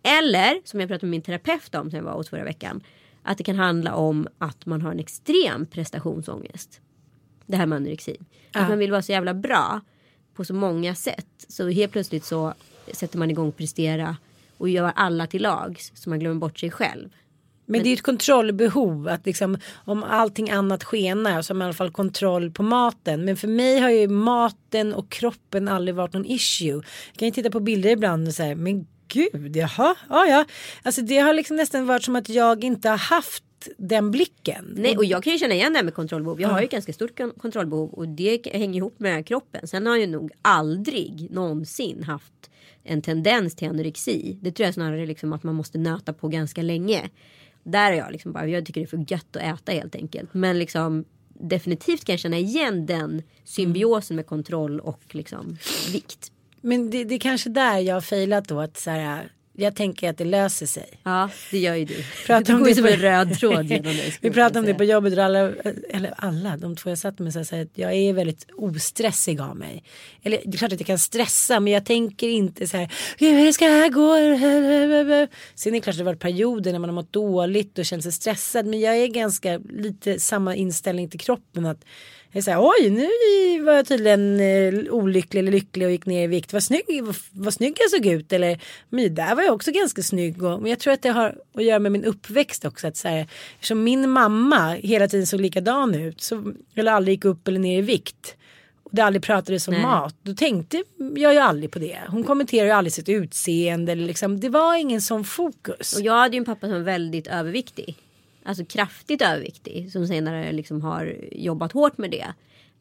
[0.04, 2.84] Eller, som jag pratade med min terapeut om som jag var hos förra veckan.
[3.24, 6.82] Att det kan handla om att man har en extrem prestationsångest.
[7.46, 8.18] Det här med anorexi.
[8.54, 9.82] Att man vill vara så jävla bra
[10.42, 11.46] på så många sätt.
[11.48, 12.54] Så helt plötsligt så
[12.94, 14.18] sätter man igång prestera
[14.58, 15.92] och gör alla till lags.
[15.96, 17.10] Så man glömmer bort sig själv.
[17.66, 21.66] Men det är ju ett kontrollbehov att liksom om allting annat skenar så har man
[21.66, 23.26] i alla fall kontroll på maten.
[23.26, 26.82] Men för mig har ju maten och kroppen aldrig varit någon issue.
[27.12, 30.46] Jag kan ju titta på bilder ibland och säga men gud jaha, ja ja.
[30.84, 33.44] Alltså det har liksom nästan varit som att jag inte har haft
[33.78, 34.74] den blicken.
[34.78, 36.42] Nej, och jag kan ju känna igen det här med kontrollbehov.
[36.42, 39.68] Jag har ju ett ganska stort kon- kontrollbehov och det hänger ihop med kroppen.
[39.68, 42.50] Sen har jag nog aldrig någonsin haft
[42.84, 44.38] en tendens till anorexi.
[44.42, 47.10] Det tror jag snarare liksom att man måste nöta på ganska länge.
[47.64, 50.34] Där är jag liksom bara, jag tycker det är för gött att äta helt enkelt.
[50.34, 55.58] Men liksom definitivt kan jag känna igen den symbiosen med kontroll och liksom
[55.94, 56.32] vikt.
[56.62, 60.10] Men det, det är kanske där jag har failat då att så här, jag tänker
[60.10, 60.90] att det löser sig.
[61.04, 62.04] Ja, det gör ju du.
[62.26, 64.14] Pratar om det som en röd tråd genom dig.
[64.22, 65.40] Vi pratade om det på jobbet och alla,
[65.90, 69.56] eller alla, de två jag satt med så här, att jag är väldigt ostressig av
[69.58, 69.84] mig.
[70.24, 73.40] Eller det är klart att jag kan stressa men jag tänker inte så här, "Gud,
[73.40, 75.28] hur ska det här gå?
[75.56, 77.86] Sen är det klart att det har varit perioder när man har mått dåligt och
[77.86, 81.86] känt sig stressad men jag är ganska lite samma inställning till kroppen att
[82.32, 86.06] jag är så här, oj nu var jag tydligen eh, olycklig eller lycklig och gick
[86.06, 86.54] ner i vikt.
[86.54, 88.34] Vad snygg, vad, vad snygg jag såg ut.
[88.34, 90.44] Eller men där var jag också ganska snygg.
[90.44, 92.88] Och, men jag tror att det har att göra med min uppväxt också.
[92.88, 96.22] Att så här, eftersom min mamma hela tiden såg likadan ut.
[96.22, 98.36] Så, eller aldrig gick upp eller ner i vikt.
[98.84, 99.84] Och det aldrig pratades om Nej.
[99.84, 100.16] mat.
[100.22, 100.84] Då tänkte
[101.16, 102.00] jag ju aldrig på det.
[102.08, 103.92] Hon kommenterade ju aldrig sitt utseende.
[103.92, 105.96] Eller liksom, det var ingen sån fokus.
[105.96, 107.98] Och jag hade ju en pappa som var väldigt överviktig.
[108.44, 109.92] Alltså kraftigt överviktig.
[109.92, 112.34] Som senare liksom har jobbat hårt med det.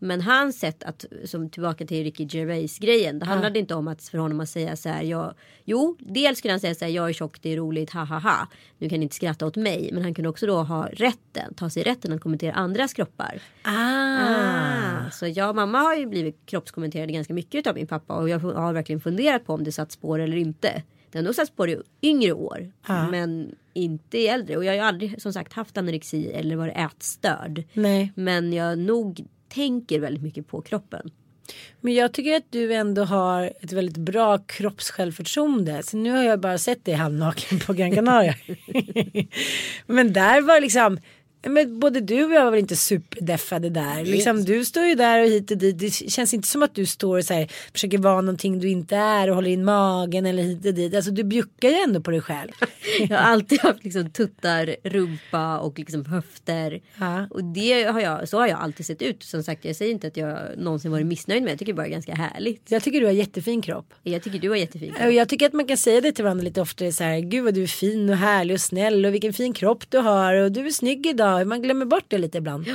[0.02, 3.18] Men hans sätt att, som tillbaka till Ricky Gervais grejen.
[3.18, 5.02] Det handlade inte om att för honom att säga så här.
[5.02, 6.92] Jag, jo, dels skulle han säga så här.
[6.92, 8.48] Jag är tjock, det är roligt, ha ha ha.
[8.78, 9.90] Nu kan ni inte skratta åt mig.
[9.92, 13.42] Men han kunde också då ha rätten, ta sig rätten att kommentera andras kroppar.
[13.62, 15.10] Ah.
[15.10, 18.14] Så jag och mamma har ju blivit kroppskommenterade ganska mycket av min pappa.
[18.14, 20.82] Och jag har verkligen funderat på om det satt spår eller inte.
[21.10, 22.72] Det har nog satt spår i yngre år.
[23.10, 24.56] Men inte i äldre.
[24.56, 27.64] Och jag har ju aldrig som sagt haft anorexi eller varit ätstörd.
[27.72, 28.12] Nej.
[28.14, 31.10] Men jag nog tänker väldigt mycket på kroppen.
[31.80, 35.82] Men jag tycker att du ändå har ett väldigt bra kroppssjälvförtroende.
[35.82, 38.34] Så nu har jag bara sett dig halvnaken på Gran Canaria.
[39.86, 40.98] men där var liksom.
[41.42, 44.04] Men både du och jag var väl inte superdeffade där.
[44.04, 45.78] Liksom, du står ju där och hit och dit.
[45.78, 48.96] Det känns inte som att du står och så här, försöker vara någonting du inte
[48.96, 50.94] är och håller in magen eller hit och dit.
[50.94, 52.50] Alltså du bjuckar ju ändå på dig själv.
[53.08, 56.80] Jag har alltid haft liksom tuttar, rumpa och liksom höfter.
[56.98, 57.26] Ja.
[57.30, 59.22] Och det har jag, så har jag alltid sett ut.
[59.22, 61.52] Som sagt jag säger inte att jag någonsin varit missnöjd med.
[61.52, 62.70] Jag tycker bara det är ganska härligt.
[62.70, 63.94] Jag tycker du har jättefin kropp.
[64.02, 65.12] Jag tycker du har jättefin Och kropp.
[65.12, 67.20] jag tycker att man kan säga det till varandra lite oftare så här.
[67.20, 70.34] Gud vad du är fin och härlig och snäll och vilken fin kropp du har
[70.34, 71.29] och du är snygg idag.
[71.44, 72.66] Man glömmer bort det lite ibland.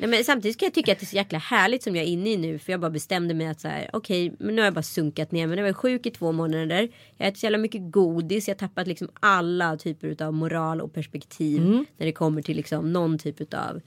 [0.00, 2.08] Nej, men samtidigt kan jag tycka att det är så jäkla härligt som jag är
[2.08, 2.58] inne i nu.
[2.58, 5.32] För jag bara bestämde mig att så här, okej, men nu har jag bara sunkat
[5.32, 5.46] ner.
[5.46, 6.88] Men jag var sjuk i två månader.
[7.16, 8.48] Jag äter så jävla mycket godis.
[8.48, 11.60] Jag har tappat liksom alla typer av moral och perspektiv.
[11.96, 13.80] När det kommer till liksom någon typ av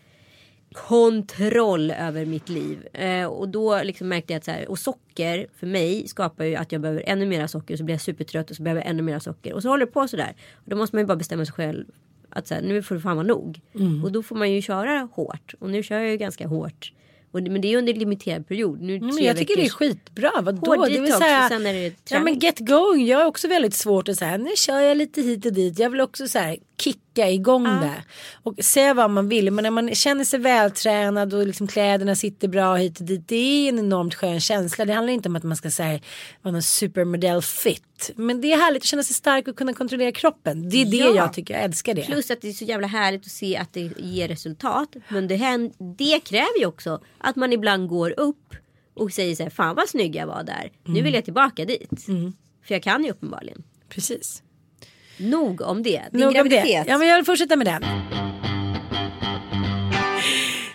[0.73, 2.87] kontroll över mitt liv.
[2.93, 6.55] Eh, och då liksom märkte jag att så här, och socker för mig skapar ju
[6.55, 7.77] att jag behöver ännu mera socker.
[7.77, 9.53] Så blir jag supertrött och så behöver jag ännu mera socker.
[9.53, 10.35] Och så håller det på sådär.
[10.53, 11.85] Och då måste man ju bara bestämma sig själv.
[12.29, 13.59] Att så här, nu får det fan vara nog.
[14.03, 15.53] Och då får man ju köra hårt.
[15.59, 16.93] Och nu kör jag ju ganska hårt.
[17.31, 18.81] Och, men det är under en limiterad period.
[18.81, 20.31] Nu tre jag tycker det är skitbra.
[20.41, 20.75] Vadå?
[20.75, 22.23] Hård Det vill säga, sen är det ja träning.
[22.23, 23.05] men get going.
[23.05, 24.37] Jag har också väldigt svårt att säga.
[24.37, 25.79] Nu kör jag lite hit och dit.
[25.79, 28.03] Jag vill också så här kicka igång det.
[28.43, 29.51] Och säga vad man vill.
[29.51, 33.27] Men när man känner sig vältränad och liksom kläderna sitter bra hit och dit.
[33.27, 34.85] Det är en enormt skön känsla.
[34.85, 35.99] Det handlar inte om att man ska säga
[36.41, 38.11] vara någon supermodell fit.
[38.15, 40.69] Men det är härligt att känna sig stark och kunna kontrollera kroppen.
[40.69, 41.15] Det är det Ja.
[41.15, 41.53] jag tycker.
[41.53, 42.01] Jag älskar det.
[42.05, 44.95] Plus att det är så jävla härligt att se att det ger resultat.
[45.09, 48.55] Men det, hän- det kräver ju också att man ibland går upp
[48.95, 50.71] och säger så här, fan vad snygg jag var där.
[50.85, 51.89] Nu vill jag tillbaka dit.
[52.67, 53.63] För jag kan ju uppenbarligen.
[53.89, 54.43] Precis.
[55.19, 56.03] Nog om det.
[56.11, 56.63] Din Nog om graviditet.
[56.85, 56.91] det.
[56.91, 57.83] Ja men jag vill fortsätta med den.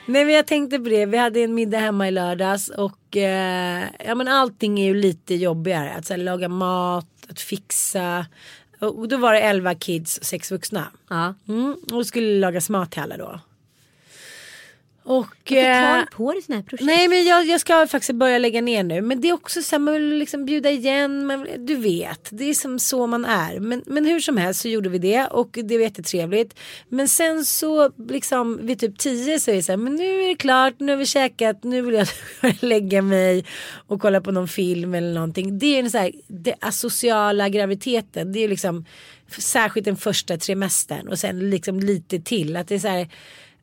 [0.07, 1.07] Nej men jag tänkte på det.
[1.07, 5.35] Vi hade en middag hemma i lördags och eh, ja men allting är ju lite
[5.35, 5.93] jobbigare.
[5.95, 8.27] Att så här, laga mat, att fixa.
[8.81, 10.87] Och då var det 11 kids och 6 vuxna.
[11.11, 11.35] Ja.
[11.49, 13.41] Mm, och skulle lagas mat till alla då.
[15.05, 15.27] Och...
[15.51, 16.87] Varför tar eh, du på dig sådana här projekt?
[16.87, 19.01] Nej men jag, jag ska faktiskt börja lägga ner nu.
[19.01, 21.27] Men det är också så här, man vill liksom bjuda igen.
[21.27, 23.61] Man, du vet, det är som så man är.
[23.61, 26.59] Men, men hur som helst så gjorde vi det och det var jättetrevligt.
[26.89, 30.29] Men sen så liksom vid typ tio så är det så här, men nu är
[30.29, 32.09] det klart, nu har vi käkat, nu vill jag
[32.61, 33.45] lägga mig
[33.87, 35.59] och kolla på någon film eller någonting.
[35.59, 38.33] Det är en så här, det asociala graviditeten.
[38.33, 38.85] Det är liksom
[39.39, 42.57] särskilt den första trimestern och sen liksom lite till.
[42.57, 43.09] Att det är så här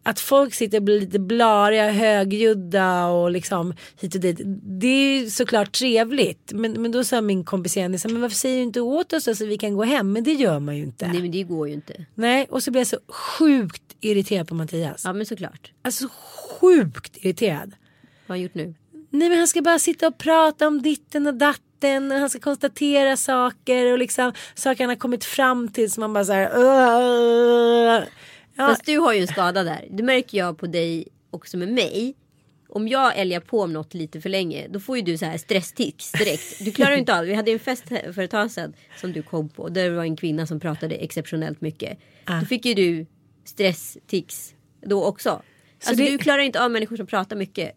[0.04, 4.42] att folk sitter och blir lite blariga, högljudda och liksom hit och dit.
[4.80, 6.52] Det är ju såklart trevligt.
[6.54, 9.32] Men, men då sa min kompis Jenny, men varför säger du inte åt oss så
[9.32, 10.12] att vi kan gå hem?
[10.12, 11.06] Men det gör man ju inte.
[11.06, 12.06] Nej Nej, men det går ju inte.
[12.50, 15.02] och så blir jag så sjukt irriterad på Mattias.
[15.06, 15.72] Ja men såklart.
[15.82, 16.08] Alltså
[16.60, 17.72] sjukt irriterad.
[18.28, 18.74] Vad har han gjort nu?
[19.10, 22.12] Nej men han ska bara sitta och prata om ditten och datten.
[22.12, 26.26] Han ska konstatera saker och liksom saker han har kommit fram till som man bara
[26.26, 26.52] så här.
[26.58, 28.04] "Ugh."
[28.62, 29.88] Ja, Fast du har ju en skada där.
[29.92, 32.16] Det märker jag på dig också med mig.
[32.70, 35.38] Om jag älgar på om något lite för länge då får ju du så här
[35.38, 36.66] stresstics direkt.
[36.66, 37.26] Du klarar inte av.
[37.26, 39.70] Vi hade en fest för ett tag sedan som du kom på.
[39.70, 41.98] Där det var en kvinna som pratade exceptionellt mycket.
[42.40, 43.06] Då fick ju du
[43.46, 44.54] stresstics
[44.86, 45.30] då också.
[45.30, 47.72] Alltså det- du klarar inte av människor som pratar mycket.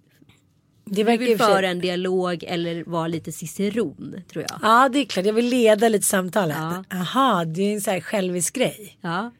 [0.84, 4.58] det Du verkar vill föra en dialog eller vara lite ciceron tror jag.
[4.62, 6.56] Ja det är klart, jag vill leda lite samtalet.
[6.90, 7.44] Ja.
[7.46, 8.98] Det är en sån här självisk grej.
[9.00, 9.30] Ja.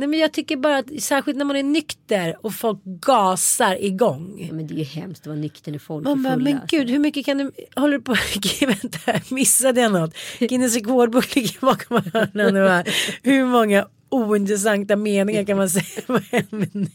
[0.00, 4.46] Nej men jag tycker bara att särskilt när man är nykter och folk gasar igång.
[4.48, 6.44] ja men det är ju hemskt att vara nykter när folk Man är bara, fulla.
[6.44, 6.76] men alltså.
[6.76, 8.16] gud hur mycket kan du, håller du på,
[8.66, 10.14] vänta missade jag något?
[10.38, 12.94] Guinness rekordbok ligger bakom hörnan nu här.
[13.22, 16.92] Hur många ointressanta meningar kan man säga på en minut?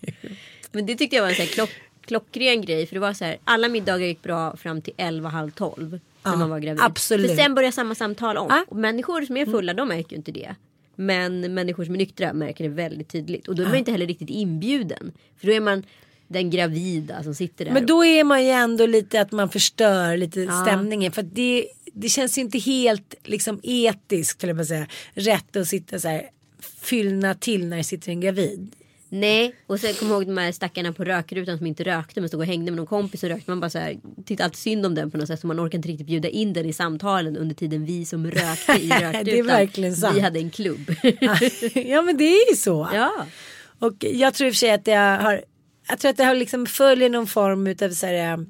[0.72, 1.70] Men det tyckte jag var en så här klock,
[2.06, 2.86] klockren grej.
[2.88, 5.92] För det var så här, alla middagar gick bra fram till 11, halv 12.
[5.92, 6.00] När
[6.32, 6.82] Ja, man var gravid.
[6.84, 7.30] absolut.
[7.32, 8.48] För sen börjar samma samtal om.
[8.50, 8.66] Ja.
[8.68, 10.56] Och människor som är fulla de märker ju inte det.
[10.96, 13.48] Men människor som är nyktra märker det väldigt tydligt.
[13.48, 15.12] Och då är man inte heller riktigt inbjuden.
[15.38, 15.84] För då är man
[16.28, 17.72] den gravida som sitter där.
[17.72, 20.62] Men då är man ju ändå lite att man förstör lite Ja.
[20.62, 21.12] stämningen.
[21.12, 26.00] För det, det känns ju inte helt liksom etiskt, eller jag säga, rätt att sitta
[26.00, 26.30] så här
[26.82, 28.76] fyllna till när det sitter en gravid.
[29.10, 32.28] Nej, och sen kommer jag ihåg de här stackarna på rökrutan som inte rökte men
[32.28, 33.52] stod och hängde med någon kompis och rökte.
[33.52, 35.78] Man bara så här, tyckte alltid synd om den på något sätt så man orkar
[35.78, 39.24] inte riktigt bjuda in den i samtalen under tiden vi som rökte i rökrutan.
[39.26, 40.18] Det är verkligen sant.
[40.18, 40.96] Vi hade en klubb.
[41.74, 42.90] ja men det är ju så.
[42.94, 43.26] ja.
[43.80, 45.44] Och jag tror i och för sig att det har,
[45.90, 48.46] jag tror att det har liksom följer någon form utav så här,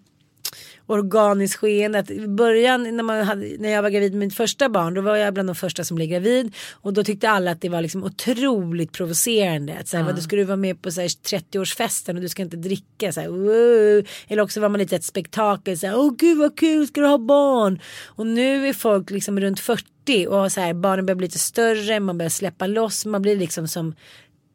[0.85, 1.99] organiskt skeende.
[1.99, 5.01] Att I början när, man hade, när jag var gravid med mitt första barn då
[5.01, 6.53] var jag bland de första som blev gravid.
[6.71, 9.77] Och då tyckte alla att det var liksom otroligt provocerande.
[9.79, 12.57] Att så här, vad, du vara med på så här, 30-årsfesten och du ska inte
[12.57, 13.11] dricka.
[13.11, 14.07] Så här, wow.
[14.27, 15.77] Eller också var man lite ett spektakel.
[15.77, 17.79] Så här, Åh gud vad kul, ska du ha barn?
[18.05, 21.99] Och nu är folk liksom runt 40 och så här, barnen börjar bli lite större.
[21.99, 23.05] Man börjar släppa loss.
[23.05, 23.95] Man blir liksom som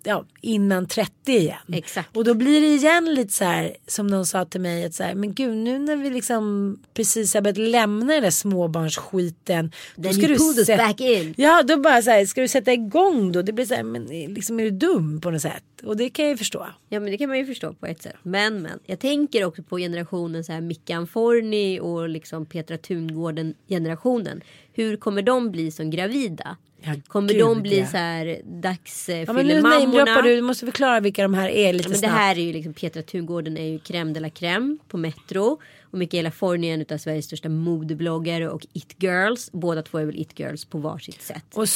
[0.03, 1.57] ja, innan 30 igen.
[1.73, 2.17] Exakt.
[2.17, 5.03] Och då blir det igen lite så här som någon sa till mig att så
[5.03, 9.73] här, men gud nu när vi liksom precis har börjat lämna den där småbarnsskiten.
[9.97, 11.35] då Then ska you du sätta- back in.
[11.37, 13.43] Ja då bara så här, ska du sätta igång då?
[13.43, 15.63] Det blir så här, men liksom är du dum på något sätt?
[15.85, 16.67] Och det kan jag ju förstå.
[16.89, 18.17] Ja men det kan man ju förstå på ett sätt.
[18.23, 23.55] Men men jag tänker också på generationen så här Mickan Forni och liksom Petra Tungården
[23.69, 24.41] generationen.
[24.73, 26.57] Hur kommer de bli som gravida?
[26.83, 27.87] Ja, kommer gud, de bli ja.
[27.87, 29.69] så här Ja, dagsfyllemammorna?
[29.69, 32.15] namedroppar du, du måste förklara vilka de här är lite Ja, men det snabbt.
[32.15, 35.61] här är ju liksom Petra Tungården är ju crème de la crème på Metro.
[35.83, 39.51] Och Michaela Forni är en av Sveriges största modebloggare och it girls.
[39.53, 41.45] Båda två är väl it girls på varsitt sätt.
[41.55, 41.69] Och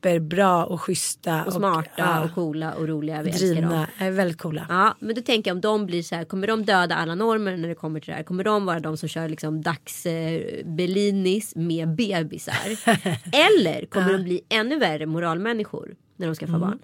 [0.00, 1.44] superbra och schyssta.
[1.44, 3.22] Och smarta ja, och coola och roliga.
[3.22, 3.88] Vi drivna.
[3.98, 4.66] Är väldigt coola.
[4.68, 7.56] Ja, men då tänker jag om de blir så här, kommer de döda alla normer
[7.56, 8.22] när det kommer till det här?
[8.22, 12.54] Kommer de vara de som kör liksom dags eh, Bellinis med bebisar?
[13.32, 16.78] Eller kommer de bli ännu värre moralmänniskor när de skaffar barn?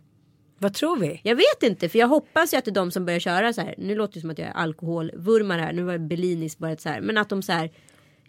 [0.59, 1.21] Vad tror vi?
[1.25, 3.61] Jag vet inte, för jag hoppas ju att det är de som börjar köra så
[3.61, 3.75] här.
[3.79, 5.73] Nu låter det som att jag är alkoholvurmare här.
[5.73, 7.01] Nu var Bellinis bara ett så här.
[7.01, 7.71] Men att de så här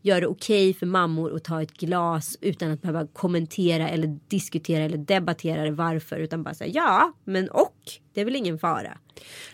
[0.07, 4.83] gör det okej för mammor att ta ett glas utan att behöva kommentera eller diskutera
[4.83, 6.19] eller debattera det varför.
[6.19, 7.75] Utan bara säga ja, men och.
[8.13, 8.97] Det är väl ingen fara.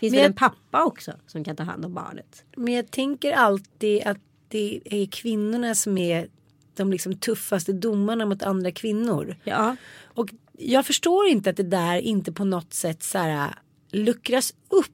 [0.00, 2.44] Men väl jag- en pappa också som kan ta hand om barnet.
[2.56, 6.28] Men jag tänker alltid att det är kvinnorna som är
[6.76, 9.36] de liksom tuffaste domarna mot andra kvinnor.
[9.44, 9.76] Ja.
[10.02, 13.54] Och jag förstår inte att det där inte på något sätt så här,
[13.90, 14.90] luckras upp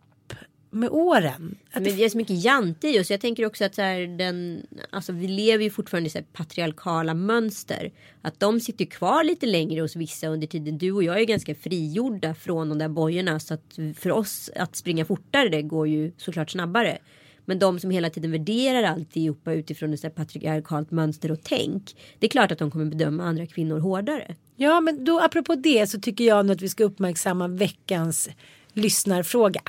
[0.71, 1.59] med åren.
[1.73, 3.11] Att Men det är så mycket jante i oss.
[3.11, 7.15] Jag tänker också att så här, den, alltså vi lever ju fortfarande i så patriarkala
[7.15, 7.93] mönster.
[8.23, 10.79] Att de sitter kvar lite längre hos vissa under tiden.
[10.79, 13.41] Du och jag är ganska frigjorda från de där bojorna.
[13.41, 16.99] Så att för oss att springa fortare det går ju såklart snabbare.
[17.45, 21.97] Men de som hela tiden värderar alltihopa utifrån ett patriarkalt mönster och tänk.
[22.19, 24.35] Det är klart att de kommer bedöma andra kvinnor hårdare.
[24.57, 28.29] Ja men då apropå det så tycker jag nog att vi ska uppmärksamma veckans
[28.73, 29.61] lyssnarfråga.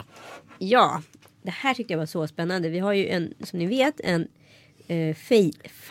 [0.63, 1.01] Ja,
[1.41, 2.69] det här tyckte jag var så spännande.
[2.69, 4.27] Vi har ju en, som ni vet, en
[4.87, 5.15] eh,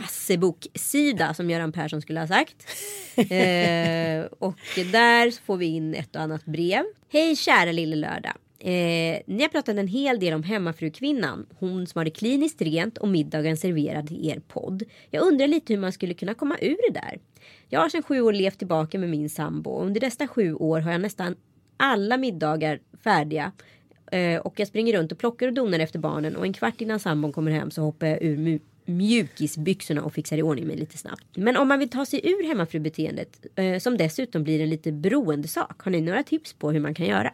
[0.03, 2.57] Facebook-sida som Göran Persson skulle ha sagt.
[3.17, 4.59] Eh, och
[4.93, 6.85] där får vi in ett och annat brev.
[7.09, 8.33] Hej kära lille lördag.
[8.59, 11.47] Eh, ni har pratat en hel del om hemmafrukvinnan.
[11.59, 14.83] Hon som har det kliniskt rent och middagen serverad i er podd.
[15.11, 17.19] Jag undrar lite hur man skulle kunna komma ur det där.
[17.69, 19.81] Jag har sedan sju år levt tillbaka med min sambo.
[19.81, 21.37] Under dessa sju år har jag nästan
[21.77, 23.53] alla middagar färdiga.
[24.11, 27.01] Eh, och jag springer runt och plockar och donar efter barnen och en kvart innan
[27.01, 30.99] sambon kommer hem så hoppar jag ur mu- mjukisbyxorna och fixar i ordning mig lite
[30.99, 31.25] snabbt.
[31.37, 35.83] Men om man vill ta sig ur hemmafrubeteendet eh, som dessutom blir en lite beroendesak.
[35.83, 37.33] Har ni några tips på hur man kan göra?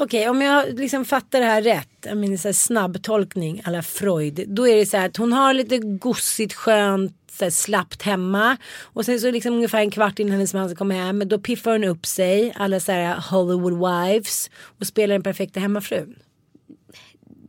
[0.00, 4.44] Okej, om jag liksom fattar det här rätt, jag menar så här snabbtolkning alla Freud,
[4.48, 8.56] då är det så här att hon har lite gossigt skönt så här, slappt hemma
[8.82, 11.72] och sen så liksom ungefär en kvart innan hennes man ska komma hem då piffar
[11.72, 16.16] hon upp sig alla så här Hollywood wives och spelar den perfekta hemmafrun.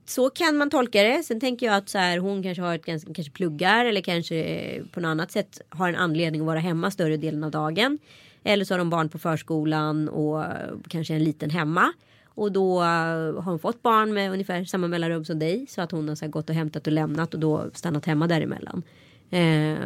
[0.06, 1.24] Så kan man tolka det.
[1.24, 4.84] Sen tänker jag att så här, hon kanske har ett kanske pluggar eller kanske eh,
[4.86, 8.00] på något annat sätt har en anledning att vara hemma större delen av dagen.
[8.44, 10.44] Eller så har de barn på förskolan och
[10.88, 11.94] kanske en liten hemma.
[12.40, 15.66] Och då eh, har hon fått barn med ungefär samma mellanrum som dig.
[15.70, 18.84] Så att hon har så gått och hämtat och lämnat och då stannat hemma däremellan.
[19.30, 19.78] Eh,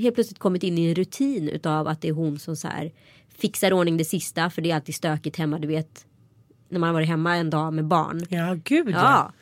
[0.00, 2.92] helt plötsligt kommit in i en rutin utav att det är hon som så här,
[3.28, 4.50] fixar ordning det sista.
[4.50, 6.06] För det är alltid stökigt hemma, du vet.
[6.68, 8.26] När man har varit hemma en dag med barn.
[8.28, 9.32] Ja, gud Ja.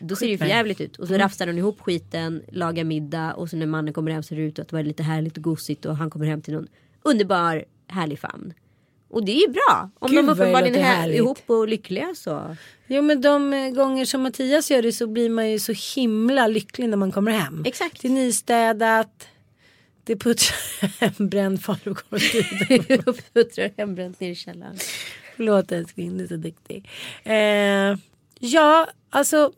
[0.00, 0.96] Då ser det ju för jävligt ut.
[0.96, 4.36] Och så rafsar hon ihop skiten, lagar middag och så när mannen kommer hem ser
[4.36, 6.68] det ut att det var lite härligt och gosigt och han kommer hem till någon
[7.02, 8.54] underbar härlig famn.
[9.14, 9.90] Och det är ju bra.
[9.98, 11.16] Om Gud, de uppenbarligen är härligt.
[11.16, 12.56] ihop och lyckliga så.
[12.86, 16.46] Jo men de eh, gånger som Mattias gör det så blir man ju så himla
[16.46, 17.62] lycklig när man kommer hem.
[17.66, 18.02] Exakt.
[18.02, 19.28] Det är nystädat.
[20.04, 20.56] Det puttrar
[21.18, 22.98] en bränd falukorv.
[23.06, 24.76] och puttrar hembränt ner i källaren.
[25.36, 26.88] Förlåt älskling, du är så duktig.
[27.24, 27.98] Eh,
[28.38, 29.52] ja, alltså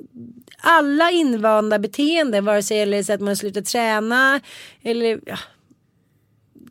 [0.59, 4.41] alla invanda beteenden, vare sig det så att man har slutat träna
[4.83, 5.39] eller ja,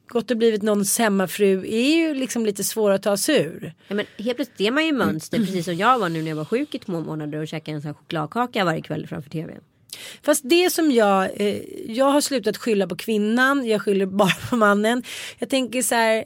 [0.07, 3.73] gått och blivit någons hemmafru är ju liksom lite svår att ta sig ur.
[3.87, 6.35] Ja, men helt plötsligt är man ju mönster precis som jag var nu när jag
[6.35, 9.61] var sjuk i två månader och käkade en sån här chokladkaka varje kväll framför tvn.
[10.23, 14.55] Fast det som jag, eh, jag har slutat skylla på kvinnan, jag skyller bara på
[14.55, 15.03] mannen.
[15.39, 16.25] Jag tänker så här,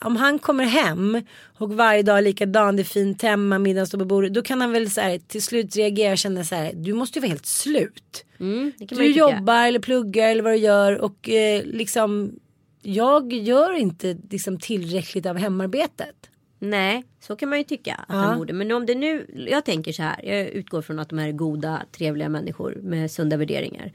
[0.00, 1.22] om han kommer hem
[1.58, 4.34] och varje dag är likadan, det är fint hemma, middagen står på bordet.
[4.34, 7.18] Då kan han väl så här, till slut reagera och känna så här, du måste
[7.18, 8.24] ju vara helt slut.
[8.40, 12.32] Mm, Du jobbar eller pluggar eller vad du gör och eh, liksom
[12.82, 16.30] jag gör inte liksom tillräckligt av hemarbetet.
[16.58, 18.14] Nej, så kan man ju tycka att Ja.
[18.14, 18.52] han borde.
[18.52, 21.32] Men om det nu, jag tänker så här, jag utgår från att de här är
[21.32, 23.92] goda, trevliga människor med sunda värderingar.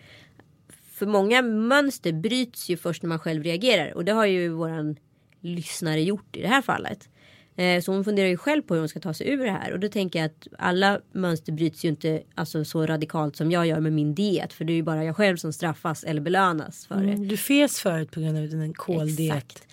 [0.94, 4.96] För många mönster bryts ju först när man själv reagerar och det har ju våran
[5.40, 7.10] lyssnare gjort i det här fallet.
[7.56, 9.72] Eh, Så hon funderar ju själv på hur hon ska ta sig ur det här
[9.74, 13.68] och då tänker jag att alla mönster bryts ju inte alltså, så radikalt som jag
[13.68, 16.88] gör med min diet för det är ju bara jag själv som straffas eller belönas
[16.88, 17.12] för det.
[17.12, 19.36] Mm, Du fes förut på grund av din koldiet.
[19.36, 19.68] Exakt.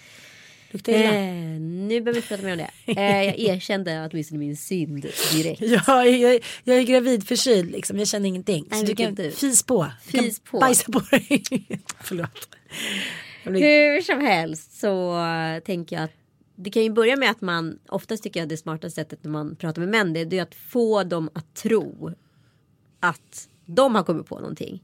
[0.72, 1.14] Luktar illa.
[1.14, 3.00] Eh, nu behöver vi inte prata mer om det.
[3.00, 5.62] Eh, jag erkände åtminstone min synd direkt.
[5.86, 7.98] Ja, jag, jag är gravidförkyld liksom.
[7.98, 8.64] Jag känner ingenting.
[8.70, 9.30] Nej, så du kan du.
[9.30, 9.86] fis på.
[10.12, 10.58] Du Fis på.
[10.58, 11.42] Bajsa på dig.
[12.04, 12.48] Förlåt.
[13.44, 13.60] Blir...
[13.62, 15.14] Hur som helst så
[15.66, 16.12] tänker jag att
[16.62, 19.56] det kan ju börja med att man oftast tycker jag det smartaste sättet när man
[19.56, 22.12] pratar med män det, är att få dem att tro
[23.00, 24.82] att de har kommit på någonting.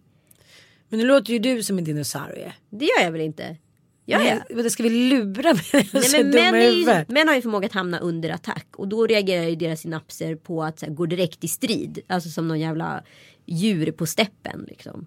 [0.89, 2.53] Men nu låter ju du som en dinosaurie.
[2.71, 3.57] Det gör jag väl inte?
[4.05, 4.43] Gör jag?
[4.55, 5.63] Men, det ska vi lura mig?
[5.73, 8.89] Nej, men dumma män, är ju, män har ju förmåga att hamna under attack och
[8.89, 11.99] då reagerar ju deras synapser på att så här, gå direkt i strid.
[12.07, 13.03] Alltså som någon jävla
[13.47, 15.07] djur på steppen liksom.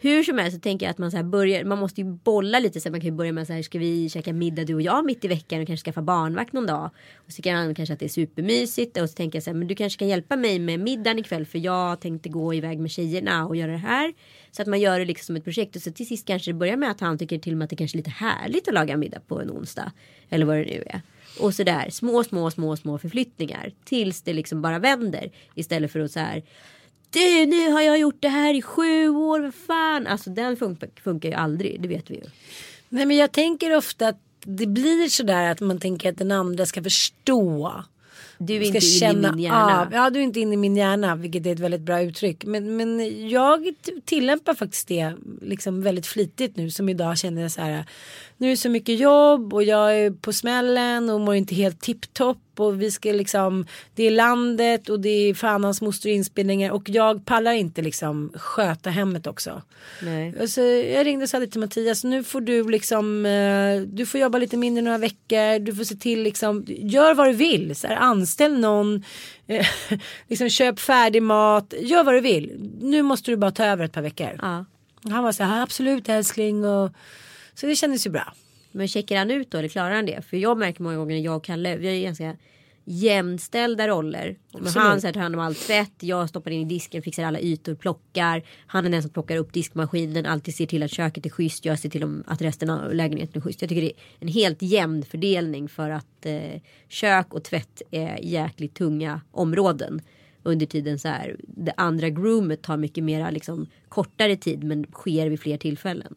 [0.00, 2.58] Hur som helst så tänker jag att man så här börjar, man måste ju bolla
[2.58, 4.82] lite så man kan ju börja med så här, ska vi käka middag du och
[4.82, 6.90] jag mitt i veckan och kanske skaffa barnvakt någon dag.
[7.16, 9.54] Och så tycker han kanske att det är supermysigt och så tänker jag så här,
[9.56, 12.90] men du kanske kan hjälpa mig med middagen ikväll för jag tänkte gå iväg med
[12.90, 14.14] tjejerna och göra det här.
[14.50, 16.54] Så att man gör det liksom som ett projekt och så till sist kanske det
[16.54, 18.74] börjar med att han tycker till och med att det kanske är lite härligt att
[18.74, 19.92] laga middag på en onsdag.
[20.28, 21.00] Eller vad det nu är.
[21.40, 25.30] Och så där små, små, små, små förflyttningar tills det liksom bara vänder.
[25.54, 26.42] Istället för att så här
[27.10, 30.06] du, nu har jag gjort det här i sju år, vad fan.
[30.06, 32.24] Alltså den funkar, funkar ju aldrig, det vet vi ju.
[32.88, 36.66] Nej men jag tänker ofta att det blir sådär att man tänker att den andra
[36.66, 37.72] ska förstå.
[38.38, 39.80] Du är inte inne i min hjärna.
[39.80, 39.92] av.
[39.92, 42.44] Ja, du är inte inne i min hjärna, vilket är ett väldigt bra uttryck.
[42.44, 46.70] Men, men jag tillämpar faktiskt det liksom väldigt flitigt nu.
[46.70, 47.84] Som idag känner jag så här.
[48.40, 51.80] Nu är det så mycket jobb och jag är på smällen och mår inte helt
[51.80, 52.38] tipptopp.
[52.56, 56.70] Och vi ska liksom, det är landet och det är fan hans moster inspelningar.
[56.70, 59.62] Och jag pallar inte liksom sköta hemmet också.
[60.02, 60.34] Nej.
[60.40, 64.38] Alltså, jag ringde och sa till Mattias, nu får du liksom, eh, du får jobba
[64.38, 67.96] lite mindre några veckor, du får se till liksom, gör vad du vill, så här,
[67.96, 69.04] anställ någon,
[69.46, 69.66] eh,
[70.28, 72.70] liksom köp färdig mat, gör vad du vill.
[72.80, 74.38] Nu måste du bara ta över ett par veckor.
[74.42, 74.64] Ja.
[75.10, 76.92] Han var så här, absolut älskling och
[77.60, 78.34] så det kändes ju bra.
[78.72, 80.22] Men checkar han ut då eller klarar han det?
[80.22, 82.36] För jag märker många gånger när jag och Kalle, vi har ju ganska
[82.84, 84.36] jämställda roller.
[84.52, 87.22] Men han så här, tar hand om all tvätt, jag stoppar in i disken, fixar
[87.22, 88.42] alla ytor, plockar.
[88.66, 91.78] Han är den som plockar upp diskmaskinen, alltid ser till att köket är schysst, jag
[91.78, 93.62] ser till att resten av lägenheten är schysst.
[93.62, 98.18] Jag tycker det är en helt jämn fördelning för att eh, kök och tvätt är
[98.22, 100.02] jäkligt tunga områden.
[100.42, 105.28] Under tiden så här, det andra groomet tar mycket mera liksom kortare tid men sker
[105.30, 106.14] vid fler tillfällen.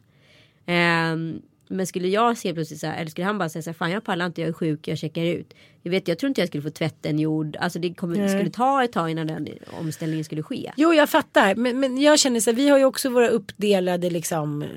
[0.66, 1.42] Ehm,
[1.72, 3.92] men skulle jag se plötsligt så här, eller skulle han bara säga så här, fan
[3.92, 5.54] jag pallar inte, jag är sjuk, jag checkar ut.
[5.82, 7.56] Jag vet, jag tror inte jag skulle få tvätten gjord.
[7.60, 9.48] Alltså det, kommer, det skulle ta ett tag innan den
[9.80, 10.72] omställningen skulle ske.
[10.78, 14.10] Jo jag fattar men, men jag känner så här, vi har ju också våra uppdelade
[14.10, 14.68] liksom, eh,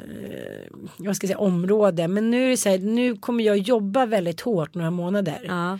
[0.96, 2.14] vad ska jag säga, områden.
[2.14, 5.40] Men nu är det så här, nu kommer jag jobba väldigt hårt några månader.
[5.46, 5.78] Ja.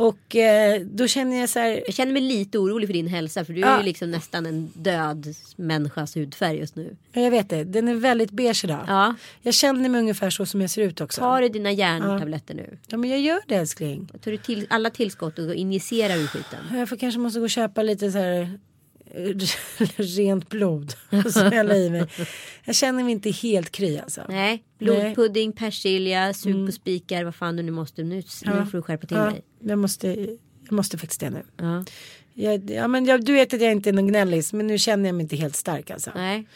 [0.00, 3.44] Och eh, då känner jag så här, Jag känner mig lite orolig för din hälsa
[3.44, 3.78] för du är Ja.
[3.78, 6.96] ju liksom nästan en död människas hudfärg just nu.
[7.12, 8.84] ja, jag vet det, den är väldigt beige idag.
[8.88, 9.14] Ja.
[9.42, 11.20] Jag känner mig ungefär så som jag ser ut också.
[11.20, 12.78] Tar du dina järntabletter nu?
[12.88, 14.08] Ja men jag gör det älskling.
[14.24, 16.58] Tar du till alla tillskott och injicerar ur skiten?
[16.78, 18.58] Jag får, kanske måste gå och köpa lite så här
[19.96, 20.94] rent blod.
[21.32, 22.06] som jag la i mig.
[22.64, 24.22] Jag känner mig inte helt kry alltså.
[24.28, 28.02] Nej, blodpudding, persilja, sug på spikar, vad fan du nu måste.
[28.02, 29.42] Nu, nu får du skärpa till Ja, dig.
[29.60, 30.08] jag, måste,
[30.64, 31.42] jag måste faktiskt det nu.
[31.56, 31.84] Ja.
[32.34, 35.08] Jag, ja, men jag, du vet att jag inte är någon gnällis men nu känner
[35.08, 36.10] jag mig inte helt stark alltså.
[36.14, 36.46] Nej.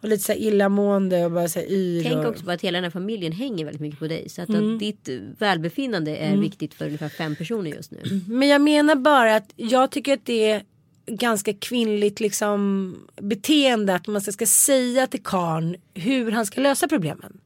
[0.00, 2.02] Och lite så här illamående och bara så här yr.
[2.02, 2.26] Tänk och...
[2.26, 4.28] också på att hela den här familjen hänger väldigt mycket på dig.
[4.28, 5.08] Så att, att ditt
[5.38, 8.20] välbefinnande är viktigt för ungefär fem personer just nu.
[8.28, 10.62] Men jag menar bara att jag tycker att det är
[11.06, 16.88] ganska kvinnligt liksom beteende att man ska, ska säga till karln hur han ska lösa
[16.88, 17.40] problemen.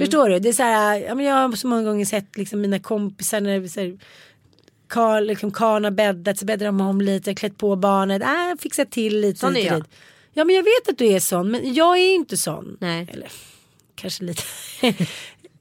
[0.00, 0.38] Förstår du?
[0.38, 3.40] Det är så här, ja, men jag har så många gånger sett liksom mina kompisar
[3.40, 3.98] när är så här,
[4.88, 8.90] Karl, liksom, karln har bäddat så bäddar de om lite, klätt på barnet, äh, fixat
[8.90, 9.40] till lite.
[9.40, 9.82] Sån är hit och jag.
[9.82, 9.90] dit.
[10.32, 12.76] Ja men jag vet att du är sån men jag är inte sån.
[12.80, 13.08] Nej.
[13.12, 13.28] Eller
[13.94, 14.42] kanske lite.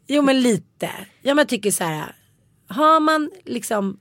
[0.07, 0.89] Jo men lite.
[1.21, 2.15] Ja men jag tycker så här.
[2.67, 3.99] Har man liksom.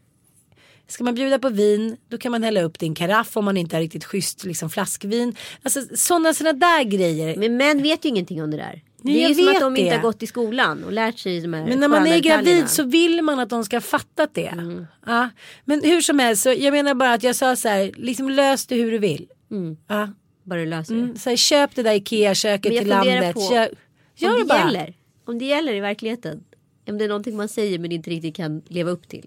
[0.93, 3.45] Ska man bjuda på vin då kan man hälla upp det i en karaff om
[3.45, 5.37] man inte har riktigt schysst liksom, flaskvin.
[5.63, 7.37] Alltså sådana sådana där grejer.
[7.37, 8.83] Men män vet ju ingenting om det där.
[9.05, 9.97] Nej, det är ju som att de inte det.
[9.97, 12.69] har gått i skolan och lärt sig de här Men när man är gravid detaljerna.
[12.69, 14.47] så vill man att de ska ha fattat det.
[14.47, 14.87] Mm.
[15.07, 15.29] Ja.
[15.65, 18.67] Men hur som helst, så jag menar bara att jag sa så här, liksom lös
[18.67, 19.27] det hur du vill.
[19.51, 19.77] Mm.
[19.89, 20.09] Ja.
[20.45, 21.01] Bara du löser det.
[21.01, 23.35] Mm, så här, köp det där Ikea-köket till landet.
[23.35, 23.71] på Köp,
[24.17, 24.59] gör om det det bara.
[24.59, 24.95] gäller.
[25.25, 26.45] Om det gäller i verkligheten.
[26.89, 29.27] Om det är någonting man säger men inte riktigt kan leva upp till.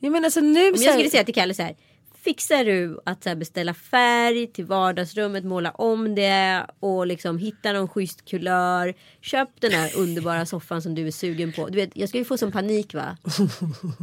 [0.00, 1.74] Jag menar så nu Om jag skulle säga till Kalle så här.
[2.24, 7.88] Fixar du att så beställa färg till vardagsrummet, måla om det och liksom hitta någon
[7.88, 8.94] schysst kulör.
[9.20, 11.68] Köp den här underbara soffan som du är sugen på.
[11.68, 13.16] Du vet, jag skulle få sån panik va?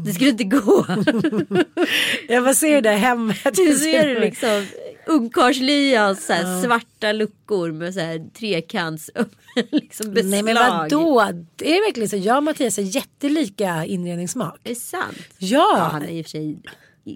[0.05, 0.85] Det skulle inte gå.
[2.27, 3.33] jag bara ser det där hemma.
[3.43, 4.65] Du ser du liksom
[5.07, 9.09] ungkarlslyans så här, svarta luckor med så här trekants
[9.71, 10.31] liksom beslag.
[10.31, 11.19] Nej men vadå?
[11.21, 12.17] Är det verkligen så?
[12.17, 14.59] Jag och Mattias har jättelika inredningssmak.
[14.63, 15.17] Är det sant?
[15.37, 15.75] Ja.
[15.77, 16.57] Ja, han är i och för sig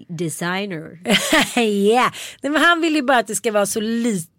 [0.08, 0.98] designer.
[1.56, 2.12] yeah.
[2.42, 4.31] Nej, men han vill ju bara att det ska vara så lite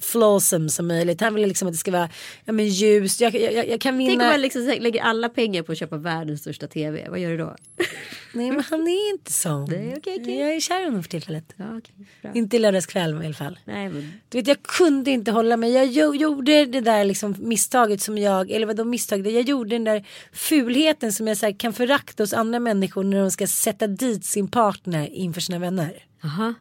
[0.00, 1.20] flawsome som möjligt.
[1.20, 2.08] Han vill liksom att det ska vara
[2.44, 3.20] ja, men ljust.
[3.20, 4.24] Jag, jag, jag kan Tänk om vinna.
[4.30, 7.06] man liksom lägger alla pengar på att köpa världens största tv.
[7.10, 7.56] Vad gör du då?
[8.32, 9.64] Nej men han är inte sån.
[9.70, 10.38] Nej, okej, okej.
[10.40, 11.44] Jag är kär i honom för tillfället.
[11.56, 11.80] Ja,
[12.22, 12.32] bra.
[12.34, 13.58] Inte i lördagskväll i alla fall.
[13.64, 15.72] Nej, men Du vet jag kunde inte hålla mig.
[15.72, 19.26] Jag gjo- gjorde det där liksom misstaget som jag, eller vadå misstag?
[19.26, 23.20] Jag gjorde den där fulheten som jag så här, kan förakta hos andra människor när
[23.20, 26.04] de ska sätta dit sin partner inför sina vänner.
[26.24, 26.54] Aha.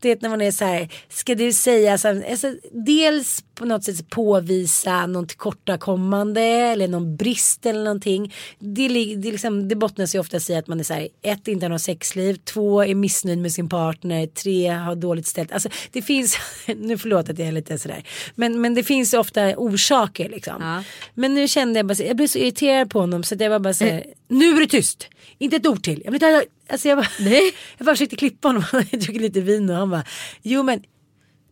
[0.00, 2.54] Det är när man är så här, ska du säga så här, alltså,
[2.86, 8.34] dels på något sätt påvisa någon tillkortakommande eller någon brist eller någonting.
[8.58, 11.64] Det, det, liksom, det bottnas ju oftast i att man är så här, ett inte
[11.66, 15.52] har något sexliv, två är missnöjd med sin partner, tre har dåligt ställt.
[15.52, 16.36] Alltså det finns,
[16.76, 18.04] nu förlåt att jag är lite sådär,
[18.34, 20.54] men, men det finns ofta orsaker liksom.
[20.60, 20.82] Ja.
[21.14, 23.50] Men nu kände jag bara, så- jag blev så irriterad på honom så att jag
[23.50, 25.08] var bara så här, nu är det tyst,
[25.38, 26.02] inte ett ord till.
[26.04, 27.52] Jag, blev, alltså jag, bara, Nej.
[27.78, 30.04] jag bara försökte klippa honom, han druckit lite vin och han bara,
[30.42, 30.82] jo men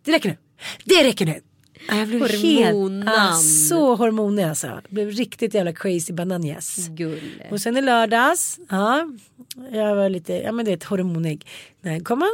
[0.04, 0.36] det räcker nu,
[0.84, 1.40] det räcker nu.
[1.88, 3.08] Ja, Jag blev Hormonan.
[3.08, 3.32] helt, ah,
[3.68, 4.66] så hormonig alltså.
[4.66, 6.88] Jag blev riktigt jävla crazy bananas.
[6.88, 7.20] Gulle.
[7.50, 9.08] Och sen i lördags, ja,
[9.72, 11.46] jag var lite, ja men det är ett hormonig.
[11.80, 12.30] Nej, kom han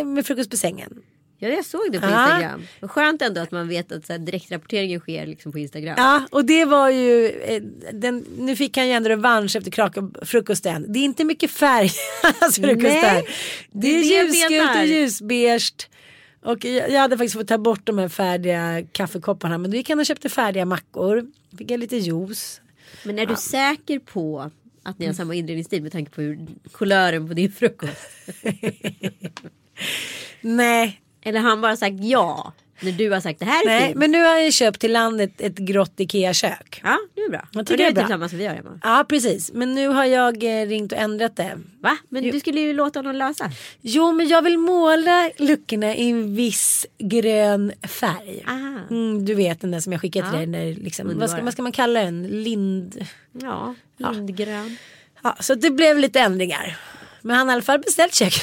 [0.00, 0.90] eh, med frukost på sängen.
[1.38, 2.24] Ja, jag såg det på Ja.
[2.36, 2.62] Instagram.
[2.80, 5.94] Vad skönt ändå att man vet att så här, direktrapporteringen sker liksom på Instagram.
[5.98, 7.62] Ja, och det var ju, eh,
[7.92, 10.86] den, nu fick han ju ändå revansch efter kraka- frukosten.
[10.92, 11.90] Det är inte mycket färg
[12.38, 13.22] alltså frukost Nej, där.
[13.72, 15.88] Det är det är ljusgult och ljusbeige.
[16.44, 19.58] Och jag, hade faktiskt fått ta bort de här färdiga kaffekopparna.
[19.58, 21.26] Men då gick han och köpte färdiga mackor.
[21.58, 22.60] Fick jag lite juice.
[23.04, 24.50] Men är du säker på
[24.82, 27.92] att ni har samma inredningsstil med tanke på hur kulören på din frukost?
[30.40, 33.86] Nej, Eller har han bara sagt ja när du har sagt det här är nej,
[33.86, 33.96] fint?
[33.96, 36.80] men nu har jag köpt till landet ett grått Ikea-kök.
[36.84, 37.48] Ja, det är bra.
[37.52, 38.02] Jag tycker det det är är bra.
[38.02, 38.80] tillsammans som vi gör hemma.
[38.82, 39.52] Ja, precis.
[39.52, 41.58] Men nu har jag eh, ringt och ändrat det.
[41.80, 41.96] Va?
[42.08, 43.50] Men du skulle ju låta honom lösa.
[43.80, 48.44] Jo, men jag vill måla luckorna i en viss grön färg.
[48.90, 50.58] Mm, du vet den där som jag skickade till Ja.
[50.58, 50.74] dig.
[50.74, 52.22] Där, liksom, vad, ska, vad ska man kalla den?
[52.42, 53.06] Lind...
[53.32, 54.76] Ja, lindgrön.
[55.22, 56.76] Ja, så det blev lite ändringar.
[57.22, 58.42] Men han har i alla fall beställt köket.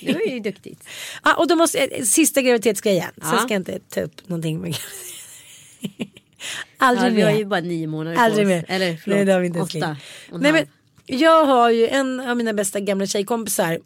[0.00, 0.84] Det var ju duktigt.
[1.24, 3.10] ja, och då måste sista graviditetsgrejen.
[3.20, 3.38] Sen Ja.
[3.38, 4.74] ska jag inte ta upp någonting med
[6.78, 7.38] Ja, Aldrig vi har mer.
[7.38, 8.48] ju bara nio månader på Aldrig oss.
[8.48, 8.64] mer.
[8.68, 9.96] Eller förlåt, Nej, det har vi inte åtta.
[10.32, 10.66] Nej, men
[11.06, 13.78] jag har ju en av mina bästa gamla tjejkompisar.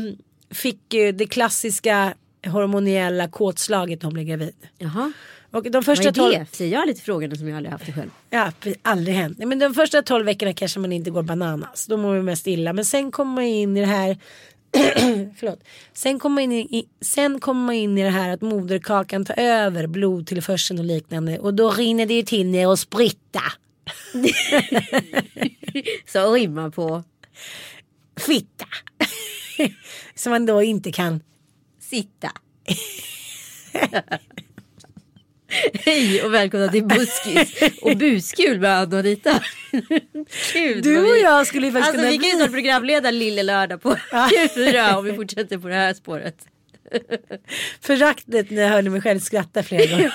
[0.50, 2.14] fick ju det klassiska
[2.46, 4.54] hormoniella kåtslaget när hon blev gravid.
[4.78, 5.12] Jaha.
[5.50, 6.32] Och de Vad första är tolv...
[6.32, 6.46] det?
[6.52, 8.10] Säger jag lite frågande som jag aldrig haft det själv.
[8.30, 8.52] Ja,
[8.82, 9.38] aldrig hänt.
[9.38, 11.86] Men de första tolv veckorna kanske man inte går bananas.
[11.86, 12.72] Då mår man mest illa.
[12.72, 14.18] Men sen kommer man in i det här.
[15.36, 15.64] Förlåt.
[15.92, 19.38] Sen kommer, man in i, sen kommer man in i det här att moderkakan tar
[19.38, 21.38] över blodtillförseln och liknande.
[21.38, 23.42] Och då rinner det ju till ner och spritta.
[26.06, 27.04] Så rimma på
[28.16, 28.66] Fitta.
[30.14, 31.20] Som man då inte kan.
[31.80, 32.32] sitta.
[35.74, 39.40] Hej och välkomna till Buskis och buskul med Anna och Anita.
[40.52, 43.10] Gud, Du och vi- jag skulle ju faktiskt Alltså kunna vi kan ju snart programleda
[43.10, 46.36] Lille Lördag på Q4 om vi fortsätter på det här spåret.
[47.80, 50.12] Föraktet när jag hörde mig själv skratta flera gånger.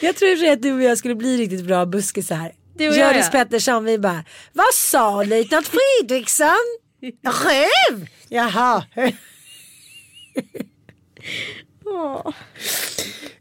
[0.00, 2.52] jag tror att du och jag skulle bli riktigt bra buskisar.
[2.78, 3.30] Hjördis.
[3.30, 4.24] Pettersson vi bara.
[4.52, 6.78] Vad sa löjtnant Fredriksson?
[7.24, 8.06] Röv!
[8.28, 8.84] Jaha.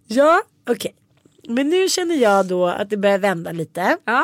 [0.08, 0.96] Ja okej.
[1.48, 3.98] Men nu känner jag då att det börjar vända lite.
[4.06, 4.24] Ja.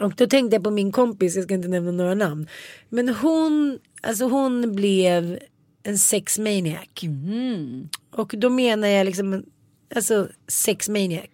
[0.00, 2.48] Och då tänkte jag på min kompis, jag ska inte nämna några namn.
[2.88, 5.38] Men hon, alltså hon blev
[5.82, 6.88] en sexmaniac.
[8.10, 9.44] Och då menar jag liksom
[9.94, 11.30] Alltså sexmaniac.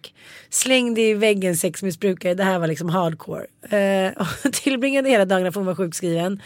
[0.49, 2.33] Slängde i väggen sexmissbrukare.
[2.33, 3.45] Det här var liksom hardcore.
[3.69, 4.11] Eh,
[4.45, 6.41] och tillbringade hela dagarna för hon var sjukskriven.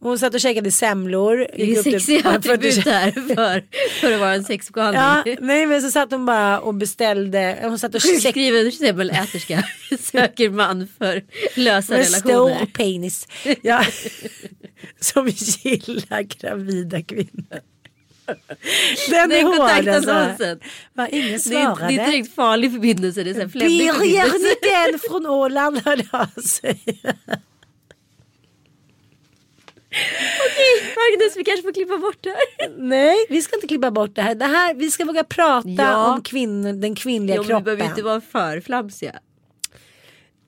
[0.00, 1.46] Hon satt och käkade semlor.
[1.56, 3.64] Det är sexiga Ja, 40 attribut här för,
[4.00, 5.00] för att vara en sexgalning.
[5.00, 7.58] Ja, nej men så satt hon bara och beställde.
[7.62, 8.02] Hon satt och.
[8.02, 9.64] Sjukskriven semmeläterska
[10.00, 12.66] söker man för lösa Med stor relationer.
[12.66, 13.28] penis.
[13.62, 13.84] Ja.
[15.00, 17.60] Som gillar gravida kvinnor.
[19.10, 20.58] Den är hård alltså.
[21.10, 21.86] ingen Det är, svarade.
[21.88, 23.46] det är direkt farlig förbindelse, det är.
[23.46, 24.32] Birger
[24.88, 26.80] Nydén från Åland hörde av sig.
[31.14, 32.70] Agnes, vi kanske får klippa bort det här.
[32.78, 34.34] Nej, vi ska inte klippa bort det här.
[34.34, 36.12] det här vi ska våga prata Ja.
[36.14, 37.64] om kvinnor, den kvinnliga Ja, men vi kroppen.
[37.64, 39.18] behöver inte vara för flamsiga.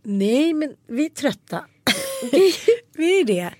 [0.03, 1.65] Nej, men vi är trötta.
[2.97, 3.51] vi är det.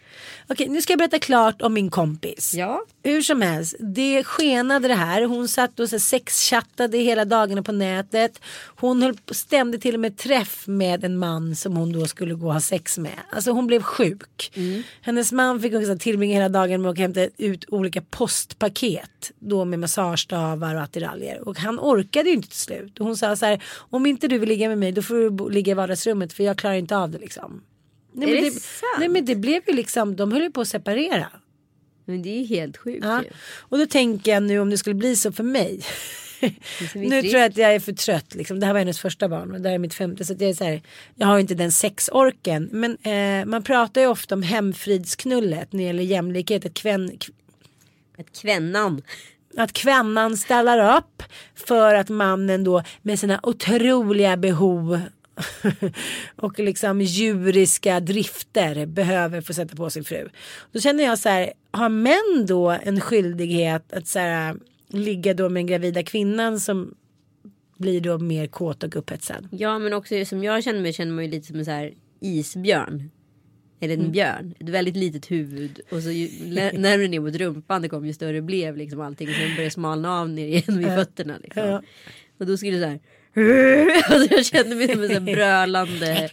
[0.53, 2.55] Okej, nu ska jag berätta klart om min kompis.
[2.55, 2.83] Ja.
[3.03, 5.23] Hur som helst, det skenade det här.
[5.23, 8.41] Hon satt och så sexchattade hela dagarna på nätet.
[8.77, 12.47] Hon höll, stämde till och med träff med en man som hon då skulle gå
[12.47, 13.19] och ha sex med.
[13.33, 14.53] Alltså hon blev sjuk.
[15.01, 19.33] Hennes man fick också tillbringa hela dagen med att hämta ut olika postpaket.
[19.39, 21.49] Då med massagestavar och attiraljer.
[21.49, 23.01] Och han orkade ju inte till slut.
[23.01, 25.51] Och hon sa så här, om inte du vill ligga med mig då får du
[25.51, 27.63] ligga i vardagsrummet för jag klarar inte av det liksom.
[28.13, 28.97] Nej, Är men det det, sant?
[28.99, 31.27] nej men det blev ju liksom, de höll ju på att separera.
[32.05, 33.23] Men det är ju helt sjukt Ja.
[33.23, 33.29] ju.
[33.59, 35.81] Och då tänker jag nu om det skulle bli så för mig.
[36.41, 38.35] viss nu tror jag att jag är för trött.
[38.35, 38.61] Liksom.
[38.61, 40.25] Det här var hennes första barn och det här är mitt femte.
[40.25, 40.83] Så att jag, är så här,
[41.15, 42.69] jag har inte den sexorken.
[42.73, 46.67] Men eh, man pratar ju ofta om hemfridsknullet när det gäller jämlikhet.
[46.67, 47.11] Att, kvän,
[48.19, 49.03] Ett kvännan.
[49.57, 51.23] att kvinnan ställer upp
[51.55, 55.01] för att mannen då med sina otroliga behov
[56.37, 60.29] och liksom djuriska drifter behöver få sätta på sin fru.
[60.73, 64.57] Då känner jag så här, har män då en skyldighet att så här,
[64.89, 66.95] ligga då med den gravida kvinnan som
[67.77, 69.49] blir då mer kåt och upphetsad?
[69.53, 71.93] Ja men också som jag känner mig känner man ju lite som en så här
[72.21, 73.11] isbjörn.
[73.83, 74.07] Eller Mm.
[74.07, 74.55] en björn.
[74.61, 75.81] Ett väldigt litet huvud.
[75.91, 76.29] Och så ju
[76.79, 79.29] närmare ner mot rumpan det kom ju större blev liksom allting.
[79.29, 81.39] Och sen började smalna av ner igen vid fötterna.
[81.43, 81.83] Liksom.
[82.39, 83.01] Och då skulle det så här.
[84.09, 86.31] Alltså jag kände mig som en brölande.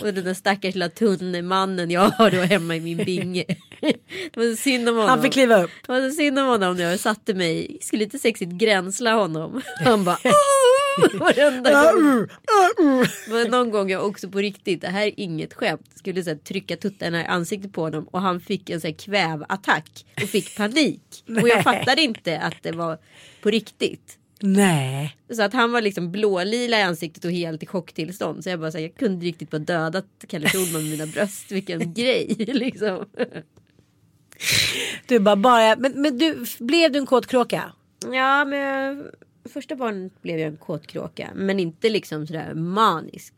[0.00, 3.44] Och den där stackars lilla tunnemannen jag har då hemma i min binge.
[3.80, 5.10] Det var så synd om honom.
[5.10, 5.70] Han fick kliva upp.
[5.86, 7.78] Det var så synd om honom när jag satte mig.
[7.80, 9.62] Skulle lite sexigt gränsla honom.
[9.84, 10.18] Han bara.
[11.14, 12.26] Varenda gång.
[13.26, 16.30] Det var någon gång jag också på riktigt, det här är inget skämt, skulle så
[16.30, 20.28] här, trycka tuttarna i ansiktet på honom och han fick en så här, kvävattack och
[20.28, 21.24] fick panik.
[21.42, 22.98] Och jag fattade inte att det var
[23.42, 24.18] på riktigt.
[24.40, 25.16] Nej.
[25.30, 28.44] Så att han var liksom blålila i ansiktet och helt i chocktillstånd.
[28.44, 31.52] Så jag bara så här, jag kunde riktigt bara dödat Kalle Schulman med mina bröst.
[31.52, 33.04] Vilken grej liksom.
[35.06, 37.72] Du bara bara, men, men du, blev du en kåtkråka?
[38.12, 39.04] Ja men
[39.48, 41.30] första barnet blev jag en kåtkråka.
[41.34, 43.34] Men inte liksom sådär manisk.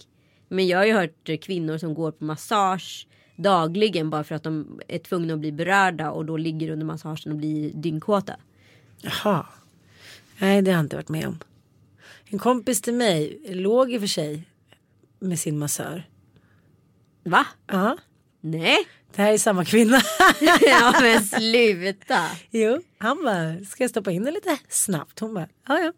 [0.49, 4.81] Men jag har ju hört kvinnor som går på massage dagligen bara för att de
[4.89, 8.37] är tvungna att bli berörda och då ligger under massagen och blir dyngkåta.
[9.03, 9.47] Jaha.
[10.39, 11.39] Nej, det har jag inte varit med om.
[12.25, 14.49] En kompis till mig låg i och för sig
[15.19, 16.09] med sin massör.
[17.25, 17.47] Va?
[17.67, 17.99] Ja,
[18.41, 18.77] Nej?
[19.15, 20.01] det här är samma kvinna.
[20.67, 22.31] ja men sluta.
[22.51, 25.19] jo, han bara, ska jag stoppa in det lite snabbt?
[25.21, 25.93] Hon bara, ja ja.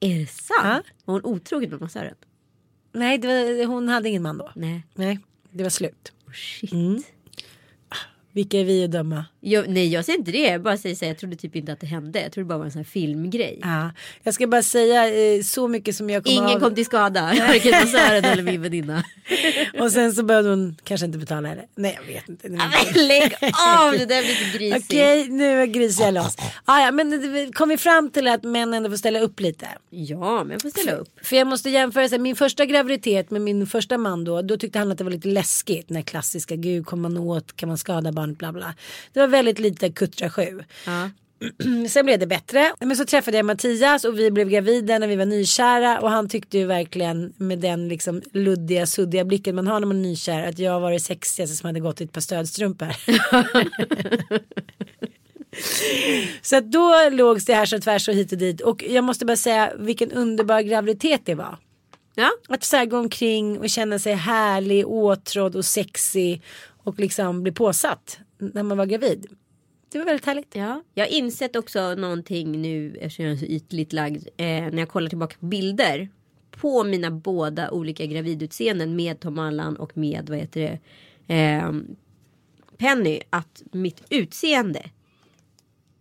[0.00, 0.60] Är det sant?
[0.62, 0.82] Ja.
[1.04, 2.14] Var hon otrogen med massören?
[2.92, 4.52] Nej, var, hon hade ingen man då.
[4.54, 4.86] Nej.
[4.94, 5.18] Nej,
[5.50, 6.12] det var slut.
[6.34, 7.06] Shit.
[8.32, 9.24] Vilka är vi att döma?
[9.46, 10.38] Jag, nej jag säger inte det.
[10.38, 12.20] Jag bara säger så här, jag trodde typ inte att det hände.
[12.20, 13.58] Jag trodde det bara var en sån här filmgrej.
[13.62, 13.90] Ja,
[14.22, 16.60] jag ska bara säga eh, så mycket som jag kommer Ingen av.
[16.60, 17.20] kom till skada.
[17.48, 19.04] Varken massören eller min väninna.
[19.80, 21.64] Och sen så behövde hon kanske inte betala heller.
[21.74, 22.48] Nej, jag vet inte.
[22.48, 23.34] Det Lägg
[23.80, 24.84] av, det där blir lite grisigt.
[24.90, 26.36] Okej, nu är grisiga loss.
[26.64, 29.66] Ah, ja, men det- kom vi fram till att män ändå får ställa upp lite.
[29.90, 31.08] Ja, men jag får ställa upp.
[31.22, 34.56] För jag måste jämföra, så här, min första graviditet med min första man då, då
[34.56, 35.88] tyckte han att det var lite läskigt.
[35.88, 38.74] Den här klassiska, gud kommer man åt, kan man skada barnet, bla bla.
[39.12, 40.64] Det var väldigt lite kuttra sju.
[40.86, 41.10] Ja.
[41.88, 42.72] Sen blev det bättre.
[42.80, 46.00] Men så träffade jag Mattias och vi blev gravida när vi var nykära.
[46.00, 49.96] Och han tyckte ju verkligen med den liksom luddiga, suddiga blicken man har när man
[49.96, 50.48] är nykär.
[50.48, 52.88] Att jag var det sexigaste som hade gått i ett par stödstrumpor.
[56.42, 58.60] så att då lågs det här så tvärs och hit och dit.
[58.60, 61.58] Och jag måste bara säga vilken underbar graviditet det var.
[62.14, 66.42] ja, Att så här gå omkring och känna sig härlig, åtrådd och sexig.
[66.86, 69.26] Och liksom bli påsatt när man var gravid.
[69.88, 70.54] Det var väldigt härligt.
[70.54, 70.82] ja.
[70.94, 74.28] Jag har insett också någonting nu eftersom jag är så ytligt lagd.
[74.36, 76.08] Eh, när jag kollar tillbaka på bilder.
[76.50, 80.60] På mina båda olika gravidutseenden med Tom Allan och med vad heter
[81.26, 81.34] det.
[81.34, 81.72] Eh,
[82.76, 83.20] Penny.
[83.30, 84.90] Att mitt utseende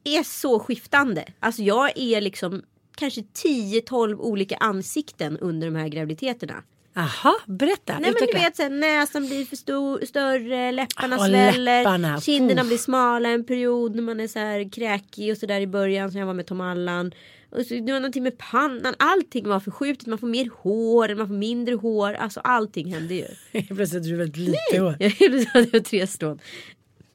[0.04, 1.26] är så skiftande.
[1.40, 2.64] Alltså jag är liksom
[2.96, 6.64] kanske 10-12 olika ansikten under de här graviditeterna.
[6.96, 8.00] Aha, berätta.
[8.00, 12.22] Nej men du vet så här, näsan blir för stor, större, läpparna Ja, sväller, läpparna.
[12.22, 12.68] kinderna Uff.
[12.68, 16.20] blir smala en period när man är så här kräkig och sådär i början som
[16.20, 17.12] jag var med Tom Allan.
[17.50, 21.28] Och så det var någonting med pannan, allting var förskjutet, man får mer hår, man
[21.28, 23.26] får mindre hår, alltså allting hände ju.
[23.76, 24.96] Plötsligt är du väldigt lite hår.
[25.44, 26.40] Så att jag har tre strån.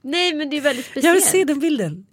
[0.03, 1.05] Nej men det är väldigt speciellt.
[1.07, 2.07] Jag vill se den bilden.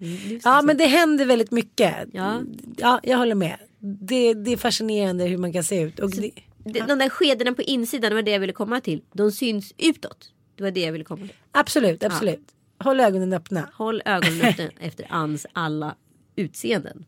[0.43, 1.95] Ja men det händer väldigt mycket.
[2.11, 2.41] Ja.
[2.77, 3.55] ja jag håller med.
[3.79, 5.99] Det, det är fascinerande hur man kan se ut.
[5.99, 6.31] Och det, Det-
[6.65, 9.01] De där skedena på insidan, det var det jag ville komma till.
[9.13, 10.31] De syns utåt.
[10.55, 11.35] Det var det jag ville komma till.
[11.51, 12.51] absolut, absolut.
[12.79, 13.69] Håll ögonen öppna.
[13.73, 15.95] Håll ögonen öppna efter Anns alla
[16.35, 17.05] utseenden.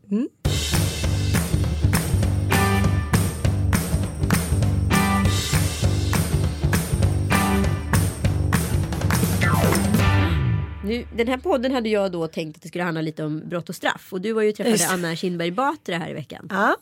[10.84, 13.70] Nu, den här podden hade jag då tänkt att det skulle handla lite om brott
[13.70, 14.14] och straff.
[14.14, 14.94] Och du var ju träffade.
[14.94, 16.48] Anna Kinberg Batra här i veckan.
[16.52, 16.76] Ja.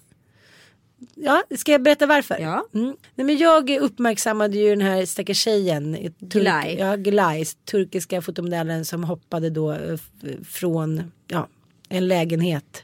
[1.16, 2.38] Ja, ska jag berätta varför?
[2.39, 2.66] Ja.
[2.74, 2.95] Mm.
[3.16, 5.95] Nej, men jag uppmärksammade ju den här stackars tjejen.
[5.95, 6.76] Turk- Gülay.
[6.80, 9.97] Ja, Gülay, turkiska fotomodellen som hoppade då eh,
[10.47, 11.47] från ja,
[11.89, 12.84] en lägenhet.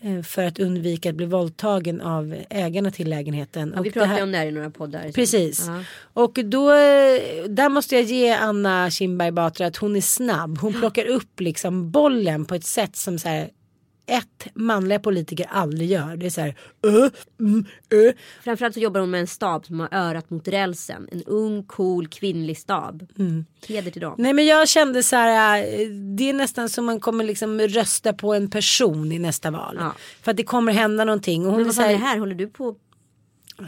[0.00, 3.72] eh, För att undvika att bli våldtagen av ägarna till lägenheten.
[3.74, 5.12] Ja, vi Och det pratade här- om det här i några poddar.
[5.12, 5.64] Precis.
[5.66, 5.84] Ja.
[6.12, 10.58] Och då, eh, där måste jag ge Anna Kinberg Batra att hon är snabb.
[10.58, 13.48] Hon plockar upp liksom bollen på ett sätt som så här
[14.10, 16.16] ett manliga politiker aldrig gör.
[16.16, 16.54] Det är så här
[16.86, 18.12] ö, mm, ö.
[18.44, 21.08] Framförallt så jobbar hon med en stab som har örat mot rälsen.
[21.12, 23.06] En ung, cool, kvinnlig stab.
[23.18, 23.44] Mm.
[23.68, 24.14] Heder till dem.
[24.18, 28.12] Nej men jag kände så här, eh, det är nästan som man kommer liksom rösta
[28.12, 29.76] på en person i nästa val.
[29.80, 29.94] Ja.
[30.22, 31.46] För att det kommer hända någonting.
[31.46, 32.18] Och hon Men vad fan är det här?
[32.18, 32.76] Håller du på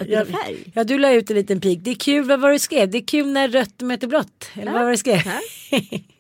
[0.09, 0.27] jag,
[0.75, 1.81] ja du la ut en liten pik.
[1.83, 2.91] Det är kul, vad var det du skrev?
[2.91, 4.51] Det är kul när rött möter blått.
[4.55, 5.21] Eller vad var det du skrev?
[5.25, 5.79] ja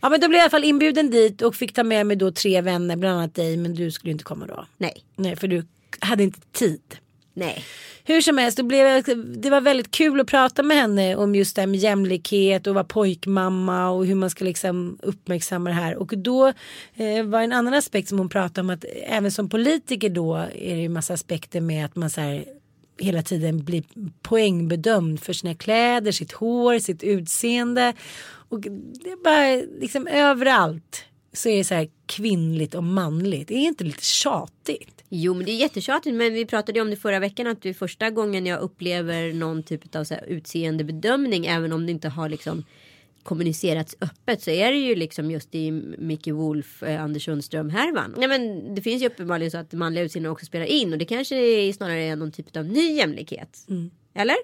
[0.00, 2.32] men då blev jag i alla fall inbjuden dit och fick ta med mig då
[2.32, 3.56] tre vänner, bland annat dig.
[3.56, 4.66] Men du skulle inte komma då.
[4.76, 5.04] Nej.
[5.16, 5.64] Nej för du
[6.00, 6.96] hade inte tid.
[7.34, 7.64] Nej.
[8.04, 9.02] Hur som helst, då blev
[9.36, 12.74] det var väldigt kul att prata med henne om just det här med jämlikhet och
[12.74, 15.96] vara pojkmamma och hur man ska liksom uppmärksamma det här.
[15.96, 16.52] Och då
[16.94, 20.74] eh, var en annan aspekt som hon pratade om att även som politiker då är
[20.74, 22.44] det ju massa aspekter med att man så här
[23.02, 23.82] hela tiden blir
[24.22, 27.92] poängbedömd för sina kläder, sitt hår, sitt utseende.
[28.48, 33.48] Och det är bara liksom överallt så är det så här kvinnligt och manligt.
[33.48, 35.04] Det är inte lite tjatigt.
[35.08, 37.68] Jo men det är jättetjatigt men vi pratade ju om det förra veckan att det
[37.68, 42.08] är första gången jag upplever någon typ av så här utseendebedömning även om det inte
[42.08, 42.64] har liksom
[43.22, 48.14] kommunicerats öppet så är det ju liksom just i Micke Wolf, eh, Anders Sundström härvan.
[48.18, 51.04] Nej men det finns ju uppenbarligen så att manliga utseendet också spelar in och det
[51.04, 53.66] kanske är snarare är någon typ av ny jämlikhet.
[54.14, 54.36] Eller?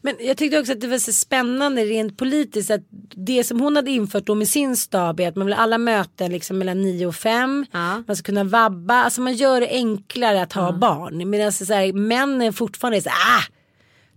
[0.00, 2.80] Men jag tyckte också att det var så spännande rent politiskt att
[3.14, 6.32] det som hon hade infört då med sin stab är att man vill alla möten
[6.32, 7.66] liksom mellan 9 och 5.
[7.72, 8.02] Ja.
[8.06, 11.30] Man ska kunna vabba, alltså man gör det enklare att ha barn.
[11.30, 13.42] Medan så här, männen fortfarande är så här, ah,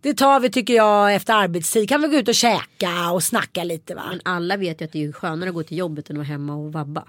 [0.05, 1.89] det tar vi tycker jag efter arbetstid.
[1.89, 4.03] Kan vi gå ut och käka och snacka lite va?
[4.09, 6.27] Men alla vet ju att det är skönare att gå till jobbet än att vara
[6.27, 7.03] hemma och vabba.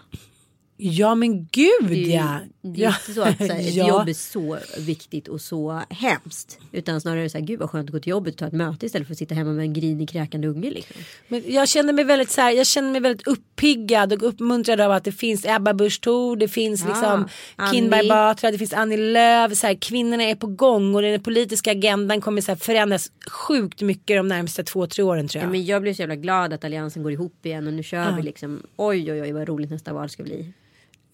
[0.77, 2.41] Ja men gud ju, ja.
[2.73, 2.95] Det är ja.
[3.01, 3.89] inte så att så här, ett Ja.
[3.89, 6.59] jobb är så viktigt och så hemskt.
[6.73, 8.87] Utan snarare så här, gud vad skönt att gå till jobbet och ta ett möte
[8.87, 10.71] istället för att sitta hemma med en grinig kräkande unge.
[10.71, 10.97] Liksom.
[11.29, 14.93] Men jag känner mig väldigt så här, jag känner mig väldigt uppiggad och uppmuntrad av
[14.93, 17.29] att det finns Ebba Busch Thor, det finns Ja, liksom.
[17.73, 21.71] Kinberg Batra, det finns Annie Lööf, så här, kvinnorna är på gång och den politiska
[21.71, 25.51] agendan kommer så här förändras sjukt mycket de närmaste två, tre åren tror Ja, jag.
[25.53, 28.23] men jag blir så jävla glad att alliansen går ihop igen och nu kör vi
[28.23, 28.63] liksom.
[28.77, 30.53] Oj oj oj vad roligt nästa val ska bli.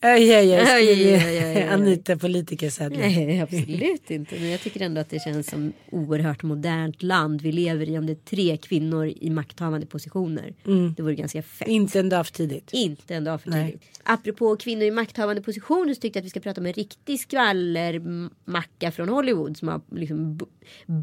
[0.04, 1.62] Oj, oj, oj.
[1.70, 2.92] Anita politiker sen.
[2.92, 4.34] Nej absolut inte.
[4.34, 7.98] Men jag tycker ändå att det känns som oerhört modernt land vi lever i.
[7.98, 10.54] Om det är tre kvinnor i makthavande positioner.
[10.96, 11.68] Det vore ganska fett.
[11.68, 12.70] Inte en dag för tidigt.
[12.72, 13.66] Inte en dag för Nej.
[13.66, 14.00] tidigt.
[14.02, 17.20] Apropå kvinnor i makthavande positioner så tyckte jag att vi ska prata om en riktig
[17.20, 20.46] skvallermacka från Hollywood som har liksom bu-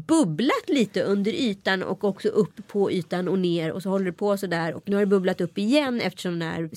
[0.08, 4.12] bubblat lite under ytan och också upp på ytan och ner och så håller det
[4.12, 6.70] på sådär och nu har det bubblat upp igen eftersom den här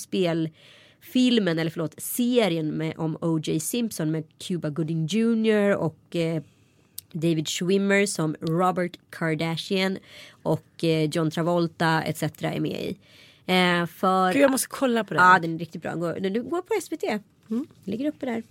[1.04, 3.60] spelfilmen eller förlåt serien med, om O.J.
[3.60, 6.42] Simpson med Cuba Gooding Jr och eh,
[7.12, 9.98] David Schwimmer som Robert Kardashian
[10.44, 12.24] och eh, John Travolta etc.
[12.24, 12.98] är med i.
[13.46, 15.20] Eh, för Gud, jag måste kolla på det.
[15.20, 15.96] Ja, den är riktigt bra.
[15.96, 17.04] Går, den går på SVT.
[17.50, 17.68] Mm.
[17.84, 18.44] Ligger uppe där.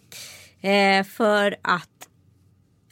[0.71, 2.09] Eh, för att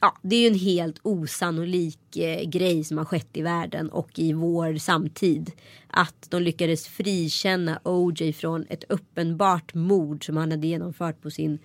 [0.01, 4.18] ja, det är ju en helt osannolik eh, grej som har skett i världen och
[4.18, 5.53] i vår samtid.
[5.86, 11.59] Att de lyckades frikänna OJ från ett uppenbart mord som han hade genomfört på sin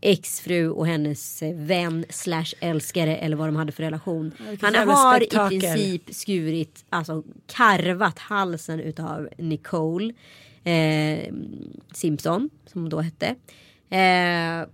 [0.00, 4.32] exfru och hennes eh, vän slash älskare eller vad de hade för relation.
[4.60, 5.56] Han har spektakel.
[5.56, 10.14] i princip skurit, alltså karvat halsen utav Nicole
[10.64, 11.32] eh,
[11.94, 13.26] Simpson som hon då hette.
[13.90, 14.68] Eh,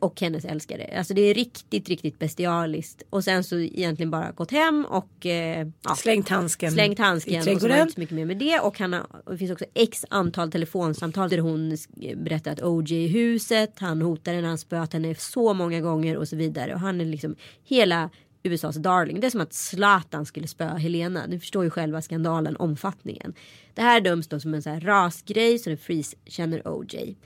[0.00, 0.94] och hennes älskare.
[0.98, 3.02] Alltså det är riktigt, riktigt bestialiskt.
[3.10, 7.54] Och sen så egentligen bara gått hem och eh, ja, Slängt handsken slängt handsken.
[7.54, 8.60] Och så var inte så mycket mer med det.
[8.60, 11.76] Och, han har, och det finns också x antal telefonsamtal där hon
[12.16, 13.72] berättar att OJ är i huset.
[13.78, 16.74] Han hotar henne, han spöat henne så många gånger och så vidare.
[16.74, 18.10] Och han är liksom hela
[18.42, 19.20] USAs darling.
[19.20, 21.26] Det är som att Zlatan skulle spöa Helena.
[21.26, 23.34] Ni förstår ju själva skandalen, omfattningen.
[23.74, 27.16] Det här döms då som en så här rasgrej så det Freeze känner OJ.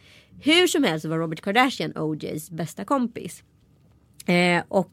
[0.41, 3.43] Hur som helst var Robert Kardashian OJs bästa kompis.
[4.27, 4.91] Eh, och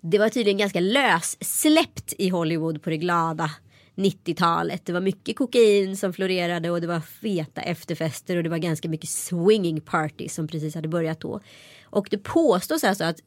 [0.00, 3.50] det var tydligen ganska lössläppt i Hollywood på det glada
[3.96, 4.86] 90-talet.
[4.86, 8.88] Det var mycket kokain som florerade och det var feta efterfester och det var ganska
[8.88, 11.40] mycket swinging parties som precis hade börjat då.
[11.84, 13.20] Och det påstås alltså att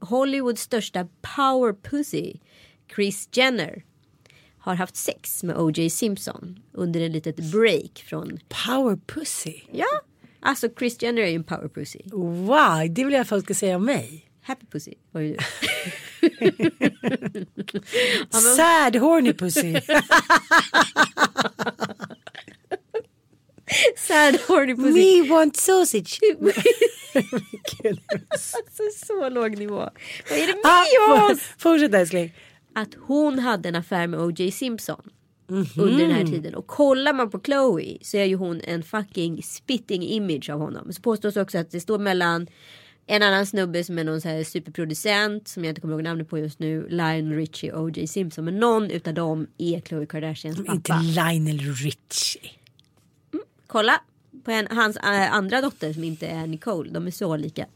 [0.00, 2.34] Hollywoods största power pussy,
[2.86, 3.84] Kris Jenner,
[4.58, 5.90] har haft sex med O.J.
[5.90, 9.54] Simpson under en litet break från, Power pussy.
[9.72, 9.86] ja,
[10.40, 11.98] alltså Kris Jenner är ju en power pussy.
[12.12, 14.22] Wow, det vill jag att folk ska säga om mig.
[14.42, 15.38] Happy pussy var ju du.
[18.56, 19.74] Sad horny pussy.
[23.96, 25.22] Sad horny pussy.
[25.22, 26.20] Me want sausage.
[28.30, 29.74] Alltså så låg nivå.
[30.30, 31.40] Vad är det Ah, med for- oss?
[31.58, 32.34] Fortsätt älskling.
[32.74, 34.50] Att hon hade en affär med O.J.
[34.52, 35.02] Simpson.
[35.48, 36.54] Under den här tiden.
[36.54, 40.92] Och kollar man på Chloe så är ju hon en fucking spitting image av honom.
[40.92, 42.46] Så påstås också att det står mellan
[43.06, 46.28] en annan snubbe som är någon så här superproducent som jag inte kommer ihåg namnet
[46.28, 46.88] på just nu.
[46.88, 48.06] Lionel Richie och O.J.
[48.06, 48.44] Simpson.
[48.44, 51.00] Men någon utav dem är Chloe Kardashians Inte pappa.
[51.02, 52.50] Lionel Richie.
[53.66, 54.00] Kolla
[54.44, 56.90] på en, hans äh, andra dotter som inte är Nicole.
[56.90, 57.66] De är så lika.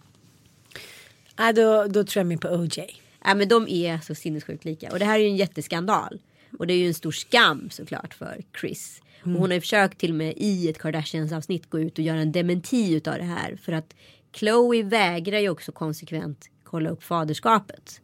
[1.38, 3.00] Nej, då, då tror jag mig på OJ.
[3.24, 4.92] Ja, men de är så sinnessjukt lika.
[4.92, 6.20] Och det här är ju en jätteskandal.
[6.58, 9.02] Och det är ju en stor skam såklart för Chris.
[9.22, 12.04] Och hon har ju försökt till och med i ett Kardashians avsnitt gå ut och
[12.04, 13.56] göra en dementi utav det här.
[13.62, 13.94] För att
[14.32, 18.00] Chloe vägrar ju också konsekvent kolla upp faderskapet.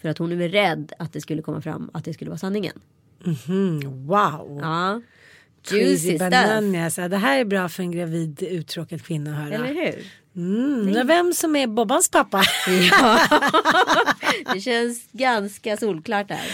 [0.00, 2.38] För att hon är väl rädd att det skulle komma fram att det skulle vara
[2.38, 2.80] sanningen.
[3.48, 4.58] Mm, wow.
[4.62, 5.00] Ja.
[5.70, 6.98] Juicy bananas.
[6.98, 9.54] Ja, Det här är bra för en gravid uttråkad kvinna att höra.
[9.54, 10.06] Eller hur?
[10.36, 12.42] Mm, vem som är Bobbans pappa?
[12.90, 13.20] Ja.
[14.54, 16.44] det känns ganska solklart där.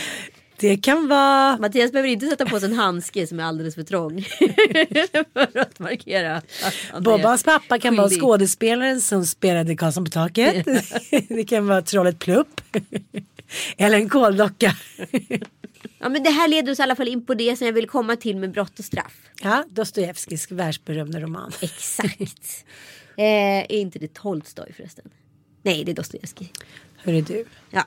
[0.62, 1.56] Det kan vara...
[1.56, 4.22] Mattias behöver inte sätta på sig en handske som är alldeles för trång.
[5.32, 6.42] för att markera
[7.00, 8.22] Bobbans pappa kan vara skyldig.
[8.22, 10.66] skådespelaren som spelade Karlsson på taket.
[11.28, 12.60] det kan vara trollet Plupp.
[13.76, 14.76] Eller en kåldocka.
[15.98, 17.88] Ja men det här leder oss i alla fall in på det som jag vill
[17.88, 19.16] komma till med brott och straff.
[19.42, 21.52] ja, Dostojevskijs världsberömda roman.
[21.60, 22.64] Exakt.
[23.16, 23.24] eh,
[23.58, 25.10] är inte det Tolstoj förresten?
[25.62, 26.52] Nej det är Dostojevskij.
[27.02, 27.44] Hur är du?
[27.70, 27.84] Ja.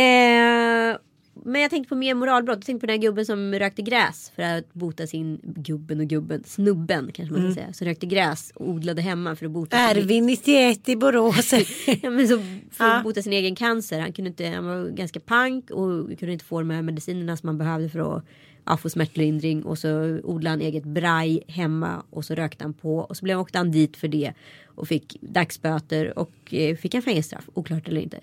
[0.00, 0.96] Eh,
[1.44, 2.56] men jag tänkte på mer moralbrott.
[2.56, 6.06] Jag tänkte på den här gubben som rökte gräs för att bota sin gubben och
[6.06, 6.42] gubben.
[6.46, 7.72] Snubben kanske man ska säga.
[7.72, 11.52] Som rökte gräs och odlade hemma för att bota Ervin 91 i Borås.
[12.02, 12.38] ja, men så
[12.70, 12.96] för Ja.
[12.96, 14.00] att bota sin egen cancer.
[14.00, 17.46] Han, kunde inte, han var ganska pank och kunde inte få de här medicinerna som
[17.46, 18.24] man behövde för att
[18.66, 19.62] ja, få smärtlindring.
[19.64, 22.96] Och så odlade han eget braj hemma och så rökte han på.
[22.98, 24.32] Och så blev, åkte han dit för det
[24.64, 27.48] och fick dagsböter och eh, fick en fängelsestraff.
[27.54, 28.20] Oklart eller inte.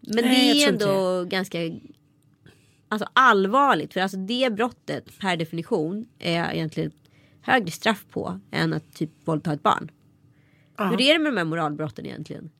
[0.00, 1.58] Men Nej, det är ändå ganska
[2.94, 3.92] alltså, allvarligt.
[3.92, 6.92] För alltså det brottet per definition är egentligen
[7.42, 9.90] högre straff på än att typ våldta ett barn.
[10.78, 12.50] Hur är det med de här moralbrotten egentligen?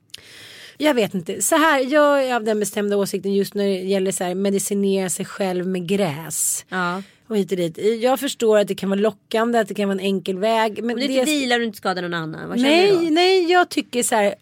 [0.77, 1.41] Jag vet inte.
[1.41, 5.09] Så här, jag är av den bestämda åsikten just när det gäller så här, medicinera
[5.09, 6.65] sig själv med gräs.
[6.69, 7.01] Ja.
[7.27, 7.77] Och hit och dit.
[8.01, 10.83] Jag förstår att det kan vara lockande, att det kan vara en enkel väg.
[10.83, 12.49] Men Om du det dealar och inte skadar någon annan.
[12.49, 14.35] Vad du nej, nej, jag tycker så här.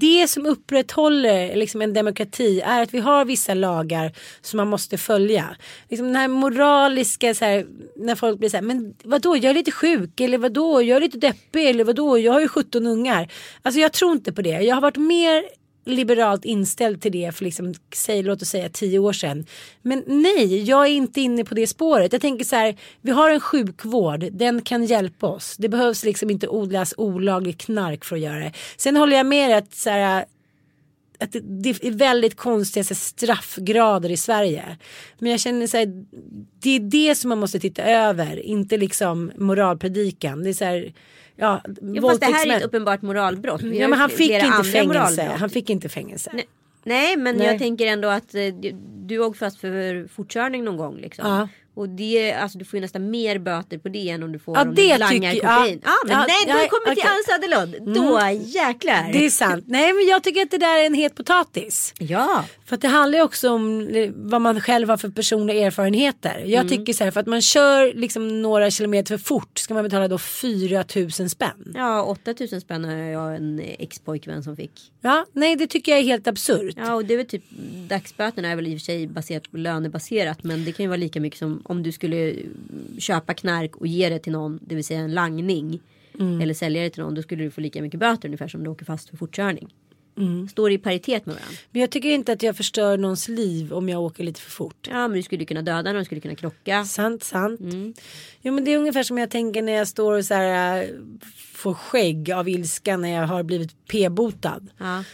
[0.00, 4.98] Det som upprätthåller liksom en demokrati är att vi har vissa lagar som man måste
[4.98, 5.56] följa.
[5.88, 7.66] Liksom den här moraliska, så här,
[7.96, 11.00] när folk blir så här, men vadå, jag är lite sjuk eller vadå, jag är
[11.00, 13.32] lite deppig eller vadå, jag har ju 17 ungar.
[13.62, 14.60] Alltså jag tror inte på det.
[14.60, 15.44] Jag har varit mer
[15.84, 19.46] liberalt inställd till det för liksom, säg, låt oss säga tio år sedan.
[19.82, 22.12] Men nej, jag är inte inne på det spåret.
[22.12, 25.56] Jag tänker så här, vi har en sjukvård, den kan hjälpa oss.
[25.58, 28.52] Det behövs liksom inte odlas olagligt knark för att göra det.
[28.76, 30.24] Sen håller jag med dig att så här,
[31.18, 34.76] att det, är väldigt konstiga här, straffgrader i Sverige.
[35.18, 36.04] Men jag känner så här,
[36.60, 40.42] det är det som man måste titta över, inte liksom moralpredikan.
[40.42, 40.92] Det är så här,
[41.36, 41.60] ja,
[41.94, 43.62] Ja, fast det här är ett uppenbart moralbrott.
[43.62, 45.32] Vi Ja, men han fick inte fängelse.
[45.38, 46.30] Han fick inte fängelse.
[46.34, 46.46] Nej,
[46.84, 47.46] Nej men Nej.
[47.46, 48.76] jag tänker ändå att eh, du-
[49.06, 50.96] du åkte fast för fortkörning någon gång.
[50.96, 51.26] Liksom.
[51.28, 51.48] Ja.
[51.74, 54.56] Och det, alltså du får ju nästan mer böter på det än om du får
[54.56, 55.56] Ja, om det du langar tycker- ja.
[55.56, 55.80] kokain.
[55.84, 57.16] Ja, men Ja, nej, ja, kommer vi till okej.
[57.16, 57.94] Ann Söderlund.
[57.94, 59.12] Då jäklar.
[59.12, 59.64] Det är sant.
[59.68, 61.94] Nej men jag tycker att det där är en het potatis.
[61.98, 62.44] Ja.
[62.66, 66.42] För att det handlar ju också om eh, vad man själv har för personliga erfarenheter.
[66.46, 69.82] Jag tycker så här för att man kör liksom några kilometer för fort ska man
[69.84, 71.72] betala då 4 000 spänn.
[71.74, 74.72] Ja, 8000 spänn har jag en ex-pojkvän som fick.
[75.00, 76.74] Ja, nej det tycker jag är helt absurt.
[76.76, 77.42] Ja, och det är väl typ
[77.88, 80.44] dagsböterna är väl i och för sig baserat på lönebaserat.
[80.44, 83.86] Men det kan ju vara lika mycket som om du skulle mm, köpa knark och
[83.86, 85.80] ge det till någon, det vill säga en langning.
[86.42, 88.70] Eller sälja det till någon, då skulle du få lika mycket böter ungefär som du
[88.70, 89.74] åker fast för fortkörning.
[90.50, 91.58] Står i paritet med varandra.
[91.70, 94.88] Men jag tycker inte att jag förstör någons liv om jag åker lite för fort.
[94.90, 96.84] Ja, men du skulle kunna döda någon, du skulle kunna krocka.
[96.84, 97.60] Sant, sant.
[98.42, 100.88] Jo men det är ungefär som jag tänker när jag står och så här, äh,
[101.54, 104.66] får skägg av ilska när jag har blivit p-botad.
[104.78, 105.04] Ja.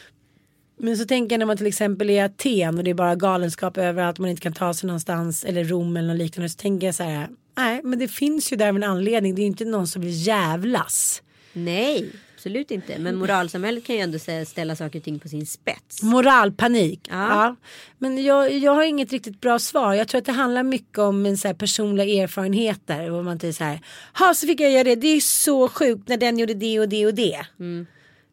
[0.78, 3.16] Men så tänker jag när man till exempel är i Aten och det är bara
[3.16, 6.86] galenskap överallt man inte kan ta sig någonstans eller Rom eller något liknande så tänker
[6.86, 9.48] jag så här nej men det finns ju där av en anledning det är ju
[9.48, 11.22] inte någon som vill jävlas.
[11.52, 12.98] Nej, absolut inte.
[12.98, 16.02] Men moralsamhället kan ju ändå ställa saker och ting på sin spets.
[16.02, 17.00] Moralpanik.
[17.10, 17.28] Ja.
[17.28, 17.56] Ja.
[17.98, 19.94] Men jag, jag har inget riktigt bra svar.
[19.94, 23.10] Jag tror att det handlar mycket om en så här personliga erfarenheter.
[23.10, 23.80] Och man tycker så här.
[24.18, 24.94] Ha så fick jag göra det.
[24.94, 27.46] Det är så sjukt när den gjorde det och det och det.
[27.58, 27.86] Mm.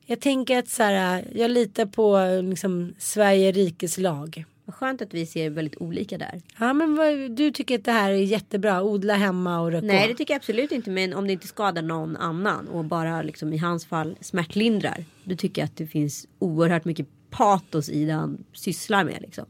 [0.06, 1.28] Jag tänker att så här.
[1.36, 4.46] Jag litar på liksom Sverige rikes lag.
[4.66, 6.42] Vad skönt att vi ser väldigt olika där.
[6.60, 8.84] Ja men vad, du tycker att det här är jättebra.
[8.84, 10.90] Odla hemma och röka Nej det tycker jag absolut inte.
[10.90, 15.06] Men om det inte skadar någon annan och bara liksom i hans fall smärtlindrar.
[15.24, 19.22] Då tycker jag att det finns oerhört mycket patos i det han sysslar med.
[19.22, 19.46] Liksom.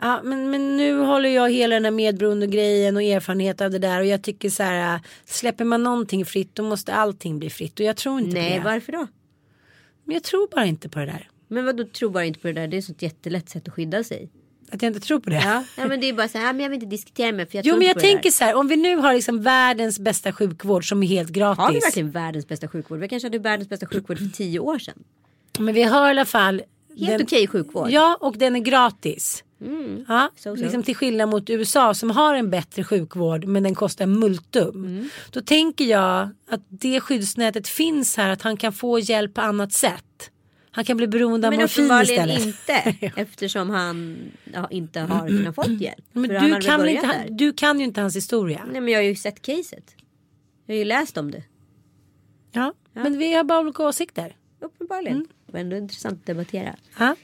[0.00, 3.78] Ja, men, men nu håller jag hela den här medberoende grejen och erfarenhet av det
[3.78, 7.50] där och jag tycker så här äh, släpper man någonting fritt då måste allting bli
[7.50, 8.64] fritt och jag tror inte Nej på det.
[8.64, 9.06] varför då?
[10.04, 11.28] Men jag tror bara inte på det där.
[11.48, 12.68] Men vad då tror bara inte på det där.
[12.68, 14.28] Det är så ett jättelätt sätt att skydda sig.
[14.70, 15.36] Att jag inte tror på det.
[15.44, 16.46] Ja, ja men det är bara så här.
[16.46, 18.22] "Ja, Men jag vill inte diskutera med för jag Jo tror men jag det tänker
[18.22, 21.58] där." så här om vi nu har liksom världens bästa sjukvård som är helt gratis.
[21.58, 22.98] Har vi verkligen världens bästa sjukvård?
[22.98, 25.04] Vi kanske hade världens bästa sjukvård för tio år sedan.
[25.58, 26.62] Men vi har i alla fall.
[26.98, 27.90] Helt okej sjukvård.
[27.90, 29.44] Ja och den är gratis.
[30.08, 30.62] Ja, So, so.
[30.62, 34.84] liksom till skillnad mot USA som har en bättre sjukvård men den kostar multum.
[34.84, 35.08] Mm.
[35.30, 39.72] Då tänker jag att det skyddsnätet finns här att han kan få hjälp på annat
[39.72, 40.30] sätt.
[40.70, 42.46] Han kan bli beroende av Men morfin uppenbarligen istället.
[42.96, 43.12] inte.
[43.20, 44.18] Eftersom han
[44.54, 46.04] ja, inte har kunnat fått hjälp.
[46.12, 47.26] Men han du kan, inte, där.
[47.30, 48.64] du kan ju inte hans historia.
[48.72, 49.94] Nej men jag har ju sett caset.
[50.66, 51.42] Jag har ju läst om det.
[52.52, 52.72] Ja.
[52.92, 54.36] Men vi har bara olika åsikter.
[54.60, 55.26] Uppenbarligen.
[55.46, 56.76] Det var ändå intressant att debattera.
[56.98, 57.16] Ja.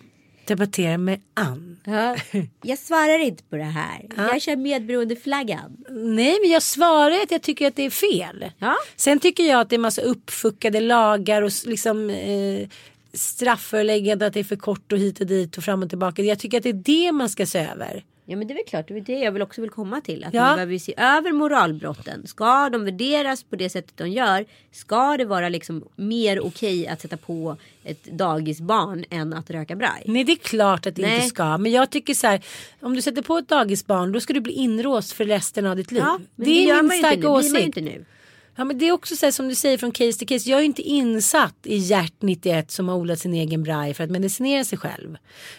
[0.47, 1.81] Debattera med Ann.
[1.85, 2.17] Ja.
[2.63, 4.07] Jag svarar inte på det här.
[4.17, 5.77] Jag kör medberoendeflaggan.
[5.91, 8.51] Nej men jag svarar att jag tycker att det är fel.
[8.59, 8.77] Ja.
[8.97, 12.69] Sen tycker jag att det är massa uppfuckade lagar och liksom eh,
[13.13, 16.23] strafföreläggande att det är för kort och hit och dit och fram och tillbaka.
[16.23, 18.05] Jag tycker att det är det man ska se över.
[18.33, 20.25] Ja men det är väl klart, det är det jag vill också vill komma till.
[20.25, 20.43] Att Ja.
[20.45, 22.27] man behöver se över moralbrotten.
[22.27, 24.45] Ska de värderas på det sättet de gör?
[24.73, 30.03] Ska det vara liksom mer okej att sätta på ett dagisbarn än att röka braj?
[30.07, 31.15] Nej det är klart att det Nej.
[31.15, 31.59] inte ska.
[31.59, 32.41] Men jag tycker så här.
[32.81, 35.93] Om du sätter på ett dagisbarn då ska du bli inråst för resten av ditt
[35.93, 36.03] liv.
[36.07, 37.17] Ja, men det gör är min starka nu.
[37.17, 37.67] Det blir man ju åsikt.
[37.67, 38.05] inte nu.
[38.57, 40.51] Ja men det är också så här som du säger från case till case.
[40.51, 44.11] Jag är inte insatt i Hjärt 91 som har odlat sin egen braj för att
[44.11, 45.17] medicinera sig själv.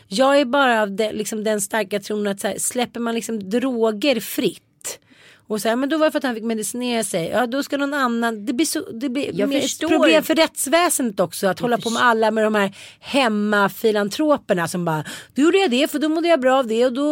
[0.07, 3.49] Jag är bara av det, liksom den starka tron att så här, släpper man liksom
[3.49, 4.99] droger fritt.
[5.47, 7.29] Och så här, men då var det för att han fick medicinera sig.
[7.29, 8.45] Ja då ska någon annan.
[8.45, 11.47] Det blir, så, det blir Jag ett problem för rättsväsendet också.
[11.47, 15.03] Att hålla på med alla med de här hemmafilantroperna som bara.
[15.35, 17.09] Då gjorde jag det för då mådde jag bra av det och då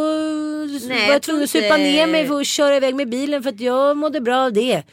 [0.87, 3.59] var jag jag tvungen att supa ner mig att köra iväg med bilen för att
[3.59, 4.83] jag mådde bra av det.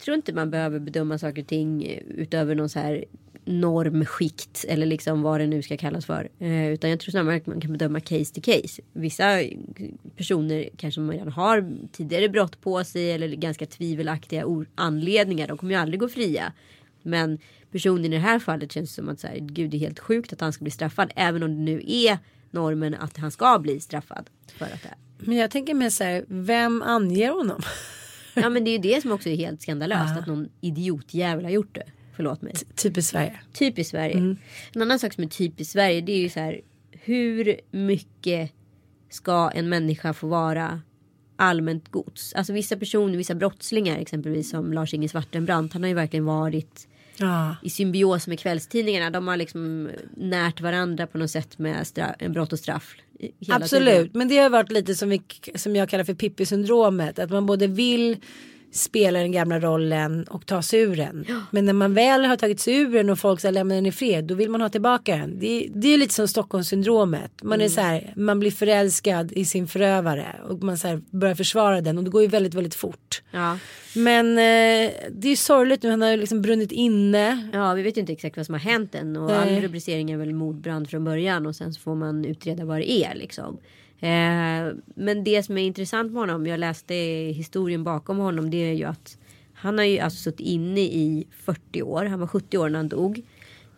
[0.00, 3.04] Jag tror inte man behöver bedöma saker och ting eh, utöver någon så här
[3.44, 6.28] normskikt eller liksom vad det nu ska kallas för.
[6.38, 8.82] Eh, utan jag tror snarare att man kan bedöma case to case.
[8.92, 9.58] Vissa eh,
[10.16, 14.44] personer kanske man redan har tidigare brott på sig eller ganska tvivelaktiga
[14.74, 15.48] anledningar.
[15.48, 16.52] De kommer ju aldrig gå fria.
[17.02, 17.38] Men
[17.72, 20.32] personen i det här fallet känns som att så här, gud det är helt sjukt
[20.32, 21.12] att han ska bli straffad.
[21.16, 22.18] Även om det nu är
[22.50, 24.96] normen att han ska bli straffad för att det här.
[25.18, 27.62] Men jag tänker mig så här, vem anger honom?
[28.34, 30.18] Ja men det är ju det som också är helt skandalöst.
[30.18, 31.84] Att någon idiotjävel har gjort det.
[32.16, 32.54] Förlåt mig.
[32.76, 33.40] typ i Sverige.
[33.52, 34.14] Typiskt Sverige.
[34.16, 34.36] Mm.
[34.74, 36.60] En annan sak som är typiskt Sverige det är ju så här.
[36.92, 38.52] Hur mycket
[39.10, 40.80] ska en människa få vara
[41.36, 42.32] allmänt gods?
[42.34, 45.72] Alltså vissa personer, vissa brottslingar exempelvis som Lars-Inge Svartenbrandt.
[45.72, 47.56] Han har ju verkligen varit Ja.
[47.62, 49.10] i symbios med kvällstidningarna.
[49.10, 53.56] De har liksom närt varandra på något sätt med stra- en brott och straff hela
[53.56, 54.10] Absolut, tiden.
[54.12, 55.22] men det har varit lite som, vi,
[55.54, 57.18] som jag kallar för Pippi-syndromet.
[57.18, 58.16] Att man både vill
[58.72, 61.26] spela den gamla rollen och ta sig ur den.
[61.50, 63.92] Men när man väl har tagit sig ur den och folk ska lämna den i
[63.92, 65.38] fred då vill man ha tillbaka den.
[65.38, 67.42] Det, det är lite som Stockholmssyndromet.
[67.42, 71.34] Man är så här, man blir förälskad i sin förövare och man så här, börjar
[71.34, 73.22] försvara den och det går ju väldigt väldigt fort.
[73.30, 73.58] Ja.
[73.94, 77.48] Men eh, det är sorgligt nu, han har ju liksom brunnit inne.
[77.52, 79.16] ja, vi vet ju inte exakt vad som har hänt än.
[79.16, 79.56] Och Nej.
[79.56, 81.46] all rubricering är väl mordbrand från början.
[81.46, 83.58] Och sen så får man utreda vad det är liksom.
[84.00, 86.94] Eh, men det som är intressant med honom, jag läste
[87.34, 88.50] historien bakom honom.
[88.50, 89.18] Det är ju att
[89.54, 92.04] han har ju alltså suttit inne i 40 år.
[92.04, 93.18] Han var 70 år när han dog.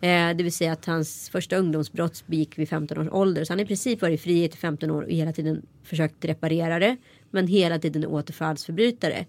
[0.01, 3.43] Eh, det vill säga att hans första ungdomsbrott begick vid 15 års ålder.
[3.43, 6.25] Så han har i princip varit i frihet i 15 år och hela tiden försökt
[6.25, 6.97] reparera det.
[7.31, 9.25] Men hela tiden återfallsförbrytare.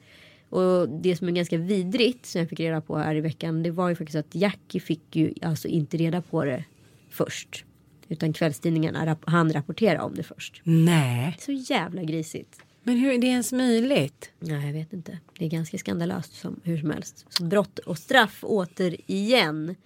[0.49, 3.63] Och det som är ganska vidrigt som jag fick reda på här i veckan.
[3.63, 6.65] Det var ju faktiskt att Jackie fick ju alltså inte reda på det
[7.11, 7.65] först.
[8.09, 10.61] Utan kvällstidningarna han rapportera om det först.
[10.65, 11.37] Nej.
[11.41, 12.61] Så jävla grisigt.
[12.83, 14.31] Men hur är det ens möjligt?
[14.39, 15.19] Nej, jag vet inte.
[15.39, 17.27] Det är ganska skandalöst som, hur som helst.
[17.29, 19.77] Så brott och straff återigen.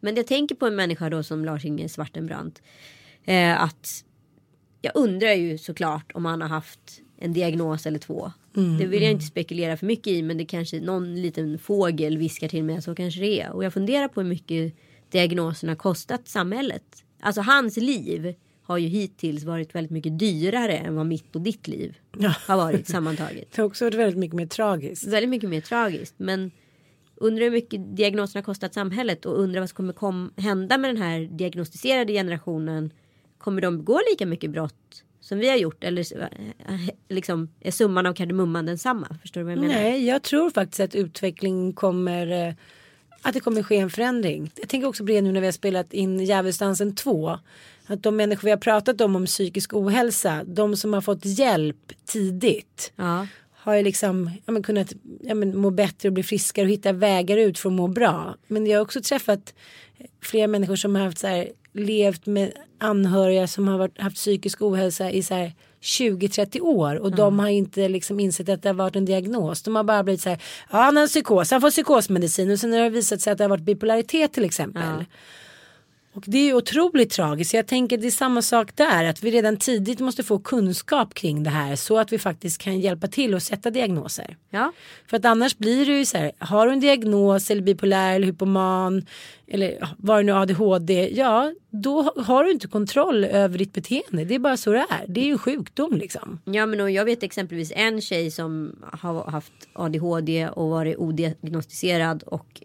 [0.00, 2.62] Men jag tänker på en människa då som Lars-Inge Svartenbrandt.
[3.24, 4.04] Eh, att
[4.80, 8.32] jag undrar ju såklart om han har haft en diagnos eller två.
[8.78, 12.48] det vill jag inte spekulera för mycket i men det kanske någon liten fågel viskar
[12.48, 13.52] till mig så kanske det är.
[13.52, 14.74] Och jag funderar på hur mycket
[15.10, 17.04] diagnoserna kostat samhället.
[17.20, 21.68] Alltså hans liv har ju hittills varit väldigt mycket dyrare än vad mitt och ditt
[21.68, 22.34] liv Ja.
[22.46, 23.48] har varit sammantaget.
[23.54, 25.06] Det har också varit väldigt mycket mer tragiskt.
[25.06, 26.14] Väldigt mycket mer tragiskt.
[26.16, 26.50] Men
[27.16, 30.90] undrar hur mycket diagnoserna har kostat samhället och undrar vad som kommer kom, hända med
[30.90, 32.90] den här diagnostiserade generationen.
[33.38, 38.06] Kommer de begå lika mycket brott som vi har gjort eller eh, liksom är summan
[38.06, 39.16] av kardemumman densamma?
[39.22, 39.74] Förstår du vad jag menar?
[39.74, 42.54] Nej, jag tror faktiskt att utveckling kommer eh,
[43.22, 44.50] att det kommer ske en förändring.
[44.54, 47.38] Jag tänker också på det nu när vi har spelat in Djävulsdansen 2.
[47.86, 51.92] Att de människor vi har pratat om om psykisk ohälsa, de som har fått hjälp
[52.04, 53.26] tidigt Ja.
[53.52, 54.92] har ju liksom ja, men kunnat
[55.22, 58.36] ja, men må bättre och bli friskare och hitta vägar ut för att må bra.
[58.46, 59.54] Men jag har också träffat
[60.22, 64.62] flera människor som har haft så här, levt med anhöriga som har varit, haft psykisk
[64.62, 65.52] ohälsa i så här
[65.82, 69.62] 20-30 år och de har inte liksom insett att det har varit en diagnos.
[69.62, 72.58] De har bara blivit så här, ja han har en psykos, han får psykosmedicin och
[72.58, 74.82] sen har det visat sig att det har varit bipolaritet till exempel.
[74.82, 75.04] Ja.
[76.18, 77.54] Och det är ju otroligt tragiskt.
[77.54, 79.04] Jag tänker det är samma sak där.
[79.04, 81.76] Att vi redan tidigt måste få kunskap kring det här.
[81.76, 84.36] Så att vi faktiskt kan hjälpa till och sätta diagnoser.
[84.50, 84.72] Ja.
[85.06, 86.32] För att annars blir det ju så här.
[86.38, 89.06] Har du en diagnos eller bipolär eller hypoman.
[89.46, 91.10] Eller vad det nu ADHD.
[91.14, 94.24] Ja då har du inte kontroll över ditt beteende.
[94.24, 95.04] Det är bara så det är.
[95.08, 96.40] Det är ju en sjukdom liksom.
[96.44, 102.22] Ja men och jag vet exempelvis en tjej som har haft ADHD och varit odiagnostiserad
[102.22, 102.62] och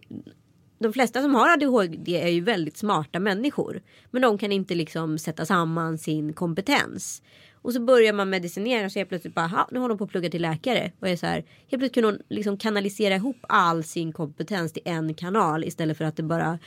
[0.84, 3.82] de flesta som har ADHD är ju väldigt smarta människor.
[4.12, 7.22] Men de kan inte liksom sätta samman sin kompetens.
[7.54, 10.10] Och så börjar man medicinera så helt plötsligt bara, "Ha, nu håller hon på att
[10.10, 10.92] plugga till läkare.
[11.00, 14.82] Och är så här, helt plötsligt kunde hon liksom kanalisera ihop all sin kompetens till
[14.86, 16.60] en kanal istället för att det bara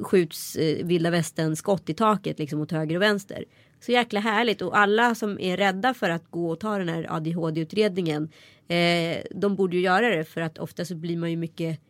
[0.00, 3.44] skjuts eh, vilda västern skott i taket liksom åt höger och vänster.
[3.80, 7.06] Så jäkla härligt och alla som är rädda för att gå och ta den här
[7.10, 8.28] ADHD-utredningen
[8.68, 11.80] eh, de borde ju göra det för att ofta så blir man ju mycket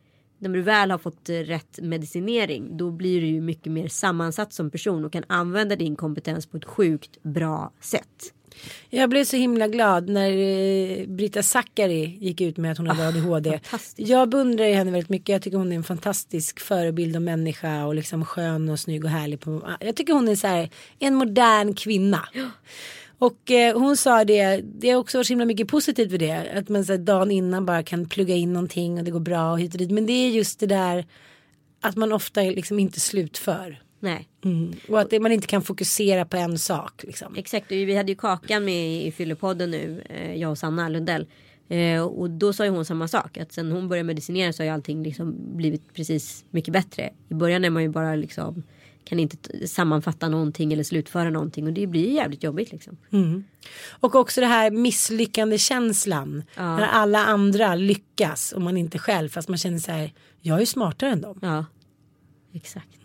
[0.43, 4.53] när du väl har fått eh, rätt medicinering då blir du ju mycket mer sammansatt
[4.53, 8.33] som person och kan använda din kompetens på ett sjukt bra sätt.
[8.91, 13.09] Jag blev så himla glad när eh, Britta Zackari gick ut med att hon hade
[13.09, 13.51] ADHD.
[13.51, 14.09] fantastiskt.
[14.09, 15.29] Jag beundrar henne väldigt mycket.
[15.29, 19.11] Jag tycker hon är en fantastisk förebild och människa och liksom skön och snygg och
[19.11, 19.41] härlig.
[19.41, 22.29] På, jag tycker hon är så här, en modern kvinna.
[23.23, 26.53] Och eh, hon sa det, det har också varit så himla mycket positivt för det.
[26.59, 29.53] Att man så här, dagen innan bara kan plugga in någonting och det går bra
[29.53, 29.91] och hit och dit.
[29.91, 31.07] Men det är just det där
[31.81, 33.83] att man ofta liksom inte slutför.
[34.01, 34.73] Nej, Mm.
[34.89, 37.03] Och att det, man inte kan fokusera på en sak.
[37.03, 37.35] Liksom.
[37.37, 37.73] exakt.
[37.73, 41.27] Vi hade ju Kakan med i Fyllepodden nu, eh, jag och Sanna Lundell.
[41.69, 43.39] Eh, och då sa ju hon samma sak.
[43.39, 47.11] Att sen hon började medicinera så har ju allting liksom blivit precis mycket bättre.
[47.29, 48.63] I början är man ju bara liksom
[49.05, 52.97] kan inte sammanfatta någonting eller slutföra någonting och det blir jävligt jobbigt liksom.
[53.91, 56.43] Och också det här misslyckandekänslan.
[56.57, 56.77] Ja.
[56.77, 59.29] När alla andra lyckas och man inte själv.
[59.29, 61.39] Fast man känner så här, jag är ju smartare än dem.
[61.43, 61.65] Ja,
[62.55, 62.99] exakt.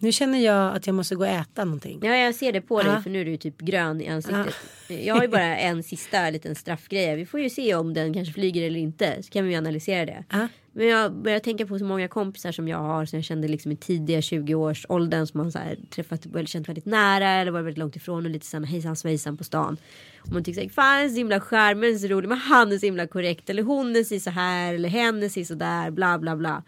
[0.00, 2.00] Nu känner jag att jag måste gå och äta någonting.
[2.02, 3.02] Ja, jag ser det på dig Ja.
[3.02, 4.54] för nu är du typ grön i ansiktet.
[4.88, 7.16] Jag har ju bara en sista liten straffgrej.
[7.16, 9.22] Vi får ju se om den kanske flyger eller inte.
[9.22, 10.24] Så kan vi analysera det.
[10.30, 10.48] Ja.
[10.78, 13.72] Men jag börjar tänka på så många kompisar som jag har som jag kände liksom
[13.72, 17.78] i tidiga 20-årsåldern som man så här träffat eller känt väldigt nära eller varit väldigt
[17.78, 19.76] långt ifrån och lite såhär hejsan svejsan på stan.
[20.18, 22.86] Och man tycker såhär, fan är så himla charmig, så rolig, men han är så
[22.86, 26.18] himla korrekt eller hon är si så här eller hen är si så där, bla
[26.18, 26.62] bla bla.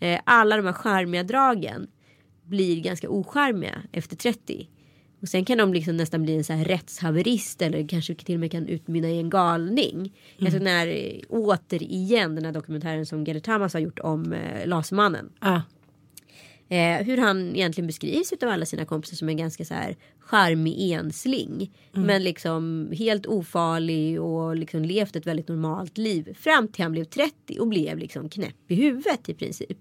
[0.00, 1.86] Eh, alla de här charmiga dragen
[2.42, 4.68] blir ganska ocharmiga efter 30.
[5.24, 8.40] Och sen kan de liksom nästan bli en så här rättshaverist eller kanske till och
[8.40, 10.12] med kan utmynna i en galning.
[10.38, 10.52] Mm.
[10.52, 15.32] Tror när, återigen den här dokumentären som Gerrit Hamas har gjort om eh, Lasermannen.
[15.38, 15.60] Ah.
[16.68, 20.92] Eh, hur han egentligen beskrivs av alla sina kompisar som en ganska så här charmig
[20.92, 21.72] ensling.
[21.94, 22.06] Mm.
[22.06, 26.36] Men liksom helt ofarlig och liksom levt ett väldigt normalt liv.
[26.40, 29.78] Fram till han blev 30 och blev liksom knäpp i huvudet i princip.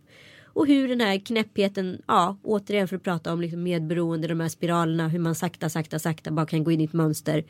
[0.54, 4.50] Och hur den här knäppheten, ja återigen för att prata om liksom medberoende, de här
[4.50, 7.44] spiralerna, hur man sakta, sakta, sakta bara kan gå in i ett mönster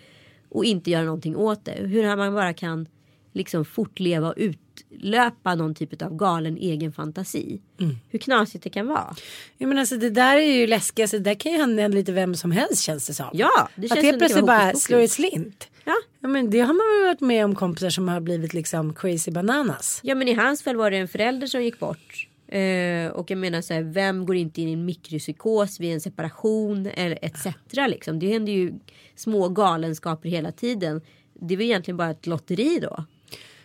[0.50, 1.78] och inte göra någonting åt det.
[1.88, 2.88] Hur man bara kan
[3.34, 7.62] liksom fortleva och utlöpa någon typ av galen egen fantasi.
[7.80, 7.96] Mm.
[8.10, 9.16] Hur knasigt det kan vara.
[9.58, 12.12] Ja, men alltså, det där är ju läskigt, alltså, det där kan ju hända lite
[12.12, 13.30] vem som helst känns det som.
[13.34, 15.68] Ja, det känns Att helt plötsligt bara slår det slint.
[15.84, 15.96] Ja.
[16.20, 19.32] ja men det har man väl varit med om kompisar som har blivit liksom crazy
[19.32, 20.00] bananas.
[20.04, 22.28] Ja men i hans fall var det en förälder som gick bort.
[22.54, 26.02] Uh, och jag menar så här, vem går inte in i en mikropsykos vid en
[26.02, 27.48] separation eller etc.
[27.88, 28.20] Liksom.
[28.20, 28.74] Det händer ju
[29.16, 31.02] små galenskaper hela tiden.
[31.34, 33.06] Det är väl egentligen bara ett lotteri då.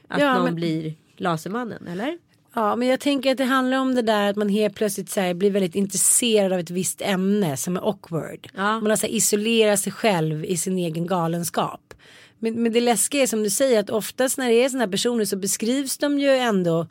[0.09, 0.55] Att ja, någon men...
[0.55, 2.19] blir Lasermannen, eller?
[2.55, 5.21] Ja, men jag tänker att det handlar om det där att man helt plötsligt så
[5.21, 8.49] här, blir väldigt intresserad av ett visst ämne som är awkward.
[8.55, 8.81] Ja.
[8.81, 11.95] Man har så här, isolerat sig själv i sin egen galenskap.
[12.39, 14.91] Men, men det läskiga är som du säger att oftast när det är sådana här
[14.91, 16.87] personer så beskrivs de ju ändå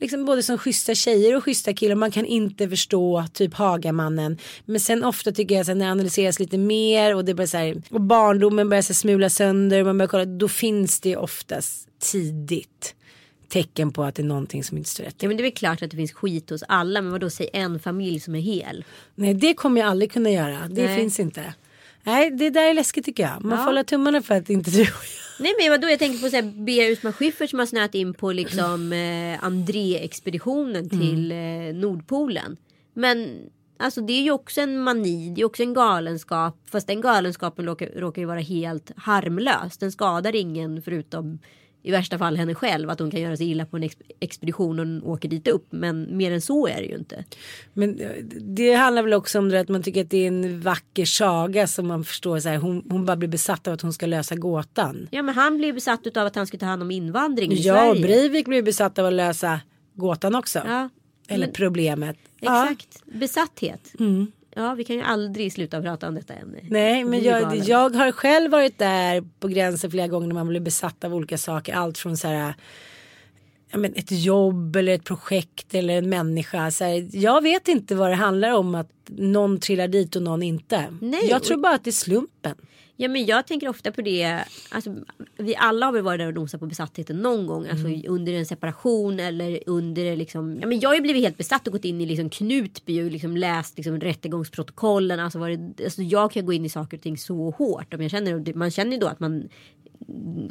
[0.00, 1.94] liksom både som schyssta tjejer och schyssta killar.
[1.94, 4.38] Man kan inte förstå typ Hagamannen.
[4.64, 7.56] Men sen ofta tycker jag att när det analyseras lite mer och det börjar så
[7.56, 9.84] här, och barndomen börjar så smula sönder.
[9.84, 12.94] Man börjar kolla, då finns det oftast tidigt
[13.48, 15.16] tecken på att det är någonting som inte står rätt.
[15.18, 17.02] Ja men det är väl klart att det finns skit hos alla.
[17.02, 18.84] Men vadå säg en familj som är hel.
[19.14, 20.68] Nej det kommer jag aldrig kunna göra.
[20.68, 20.96] Det Nej.
[20.96, 21.54] finns inte.
[22.06, 23.44] Nej det där är läskigt tycker jag.
[23.44, 23.56] Man ja.
[23.56, 26.30] får hålla tummarna för att inte du och jag Nej men vadå jag tänker på
[26.30, 30.88] så här, Bea Usman Schyffert som har snöat in på liksom eh, André-expeditionen mm.
[30.88, 31.68] till mm.
[31.68, 32.56] eh, Nordpolen.
[32.94, 33.38] Men
[33.78, 36.58] alltså det är ju också en mani, det är också en galenskap.
[36.70, 39.78] Fast den galenskapen råkar, råkar ju vara helt harmlös.
[39.78, 41.38] Den skadar ingen förutom
[41.86, 43.90] i värsta fall henne själv att hon kan göra sig illa på en
[44.20, 45.66] expedition och åker dit upp.
[45.70, 47.24] Men mer än så är det ju inte.
[47.72, 48.10] Men eh,
[48.40, 51.66] det handlar väl också om det att man tycker att det är en vacker saga
[51.66, 52.56] som man förstår så här.
[52.56, 55.08] Hon, hon bara blir besatt av att hon ska lösa gåtan.
[55.10, 57.74] Ja men han blir besatt av att han ska ta hand om invandring i ja,
[57.74, 57.86] Sverige.
[57.86, 59.60] Ja och Breivik blir besatt av att lösa
[59.94, 60.62] gåtan också.
[60.66, 60.88] Ja,
[61.28, 62.16] Eller men, problemet.
[62.40, 63.18] Exakt, ja.
[63.18, 63.92] besatthet.
[63.98, 64.32] Mm.
[64.58, 66.58] Ja, vi kan ju aldrig sluta prata om detta ämne.
[66.70, 70.60] Nej, men jag, jag, har själv varit där på gränsen flera gånger när man blir
[70.60, 71.74] besatt av olika saker.
[71.74, 72.54] Allt från så här
[73.70, 76.70] ja, men ett jobb eller ett projekt eller en människa.
[76.70, 80.42] Så här, jag vet inte vad det handlar om att någon trillar dit och någon
[80.42, 80.84] inte.
[81.00, 82.54] Nej, jag tror bara att det är slumpen.
[82.96, 84.44] Ja men jag tänker ofta på det.
[84.70, 84.94] Alltså,
[85.36, 87.66] vi alla har väl varit där och nosat på besattheten någon gång.
[87.68, 88.02] Alltså mm.
[88.08, 90.58] under en separation eller under liksom.
[90.60, 93.10] Ja men jag har ju blivit helt besatt och gått in i liksom Knutby och
[93.10, 95.20] liksom läst liksom rättegångsprotokollen.
[95.20, 97.94] Alltså, varit, alltså jag kan gå in i saker och ting så hårt.
[97.94, 99.48] Om jag känner, man känner ju då att man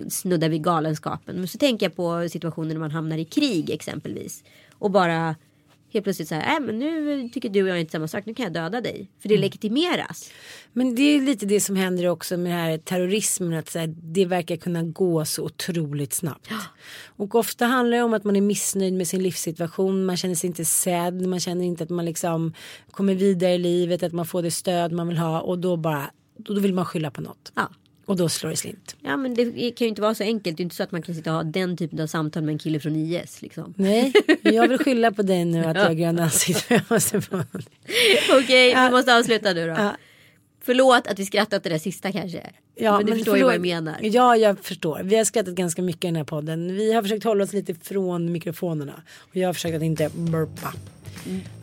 [0.10, 1.36] snuddar vid galenskapen.
[1.36, 4.44] Men så tänker jag på situationer när man hamnar i krig exempelvis.
[4.72, 5.36] Och bara
[5.96, 8.34] helt plötsligt så här, äh, men nu tycker du och jag inte samma sak, nu
[8.34, 9.10] kan jag döda dig.
[9.20, 9.42] För det mm.
[9.42, 10.32] legitimeras.
[10.74, 13.96] Men det är lite det som händer också med den här terrorismen, att så här,
[14.02, 16.48] det verkar kunna gå så otroligt snabbt.
[16.50, 16.60] Ja.
[17.06, 20.48] Och ofta handlar det om att man är missnöjd med sin livssituation, man känner sig
[20.48, 22.54] inte sedd, man känner inte att man liksom
[22.92, 26.12] kommer vidare i livet, att man får det stöd man vill ha och då bara,
[26.38, 27.52] då vill man skylla på något.
[27.56, 27.70] Ja.
[28.06, 28.95] Och då slår det slint.
[29.02, 30.57] Ja men det kan ju inte vara så enkelt.
[30.57, 32.53] Det är inte så att man kan sitta och ha den typen av samtal med
[32.53, 33.41] en kille från IS.
[33.41, 33.73] Liksom.
[33.77, 36.82] Nej, jag vill skylla på dig nu att jag är grön ansikte.
[38.32, 38.88] Okej, ja.
[38.88, 39.73] vi måste avsluta nu då.
[39.73, 39.95] Ja.
[40.61, 42.52] Förlåt att vi skrattat det där sista kanske.
[42.76, 43.98] Ja, men du men förstår ju vad jag menar.
[44.02, 45.02] Ja, jag förstår.
[45.03, 46.76] Vi har skrattat ganska mycket i den här podden.
[46.76, 49.03] Vi har försökt hålla oss lite från mikrofonerna.
[49.19, 50.73] Och jag har försökt att inte burpa.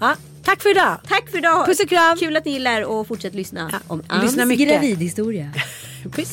[0.01, 0.99] Ja, tack för idag.
[1.09, 1.67] Tack för idag.
[1.67, 2.17] Puss och kram.
[2.19, 5.51] Kul att ni gillar och fortsätt lyssna ja, om Anns gravidhistoria.
[6.13, 6.33] Puss.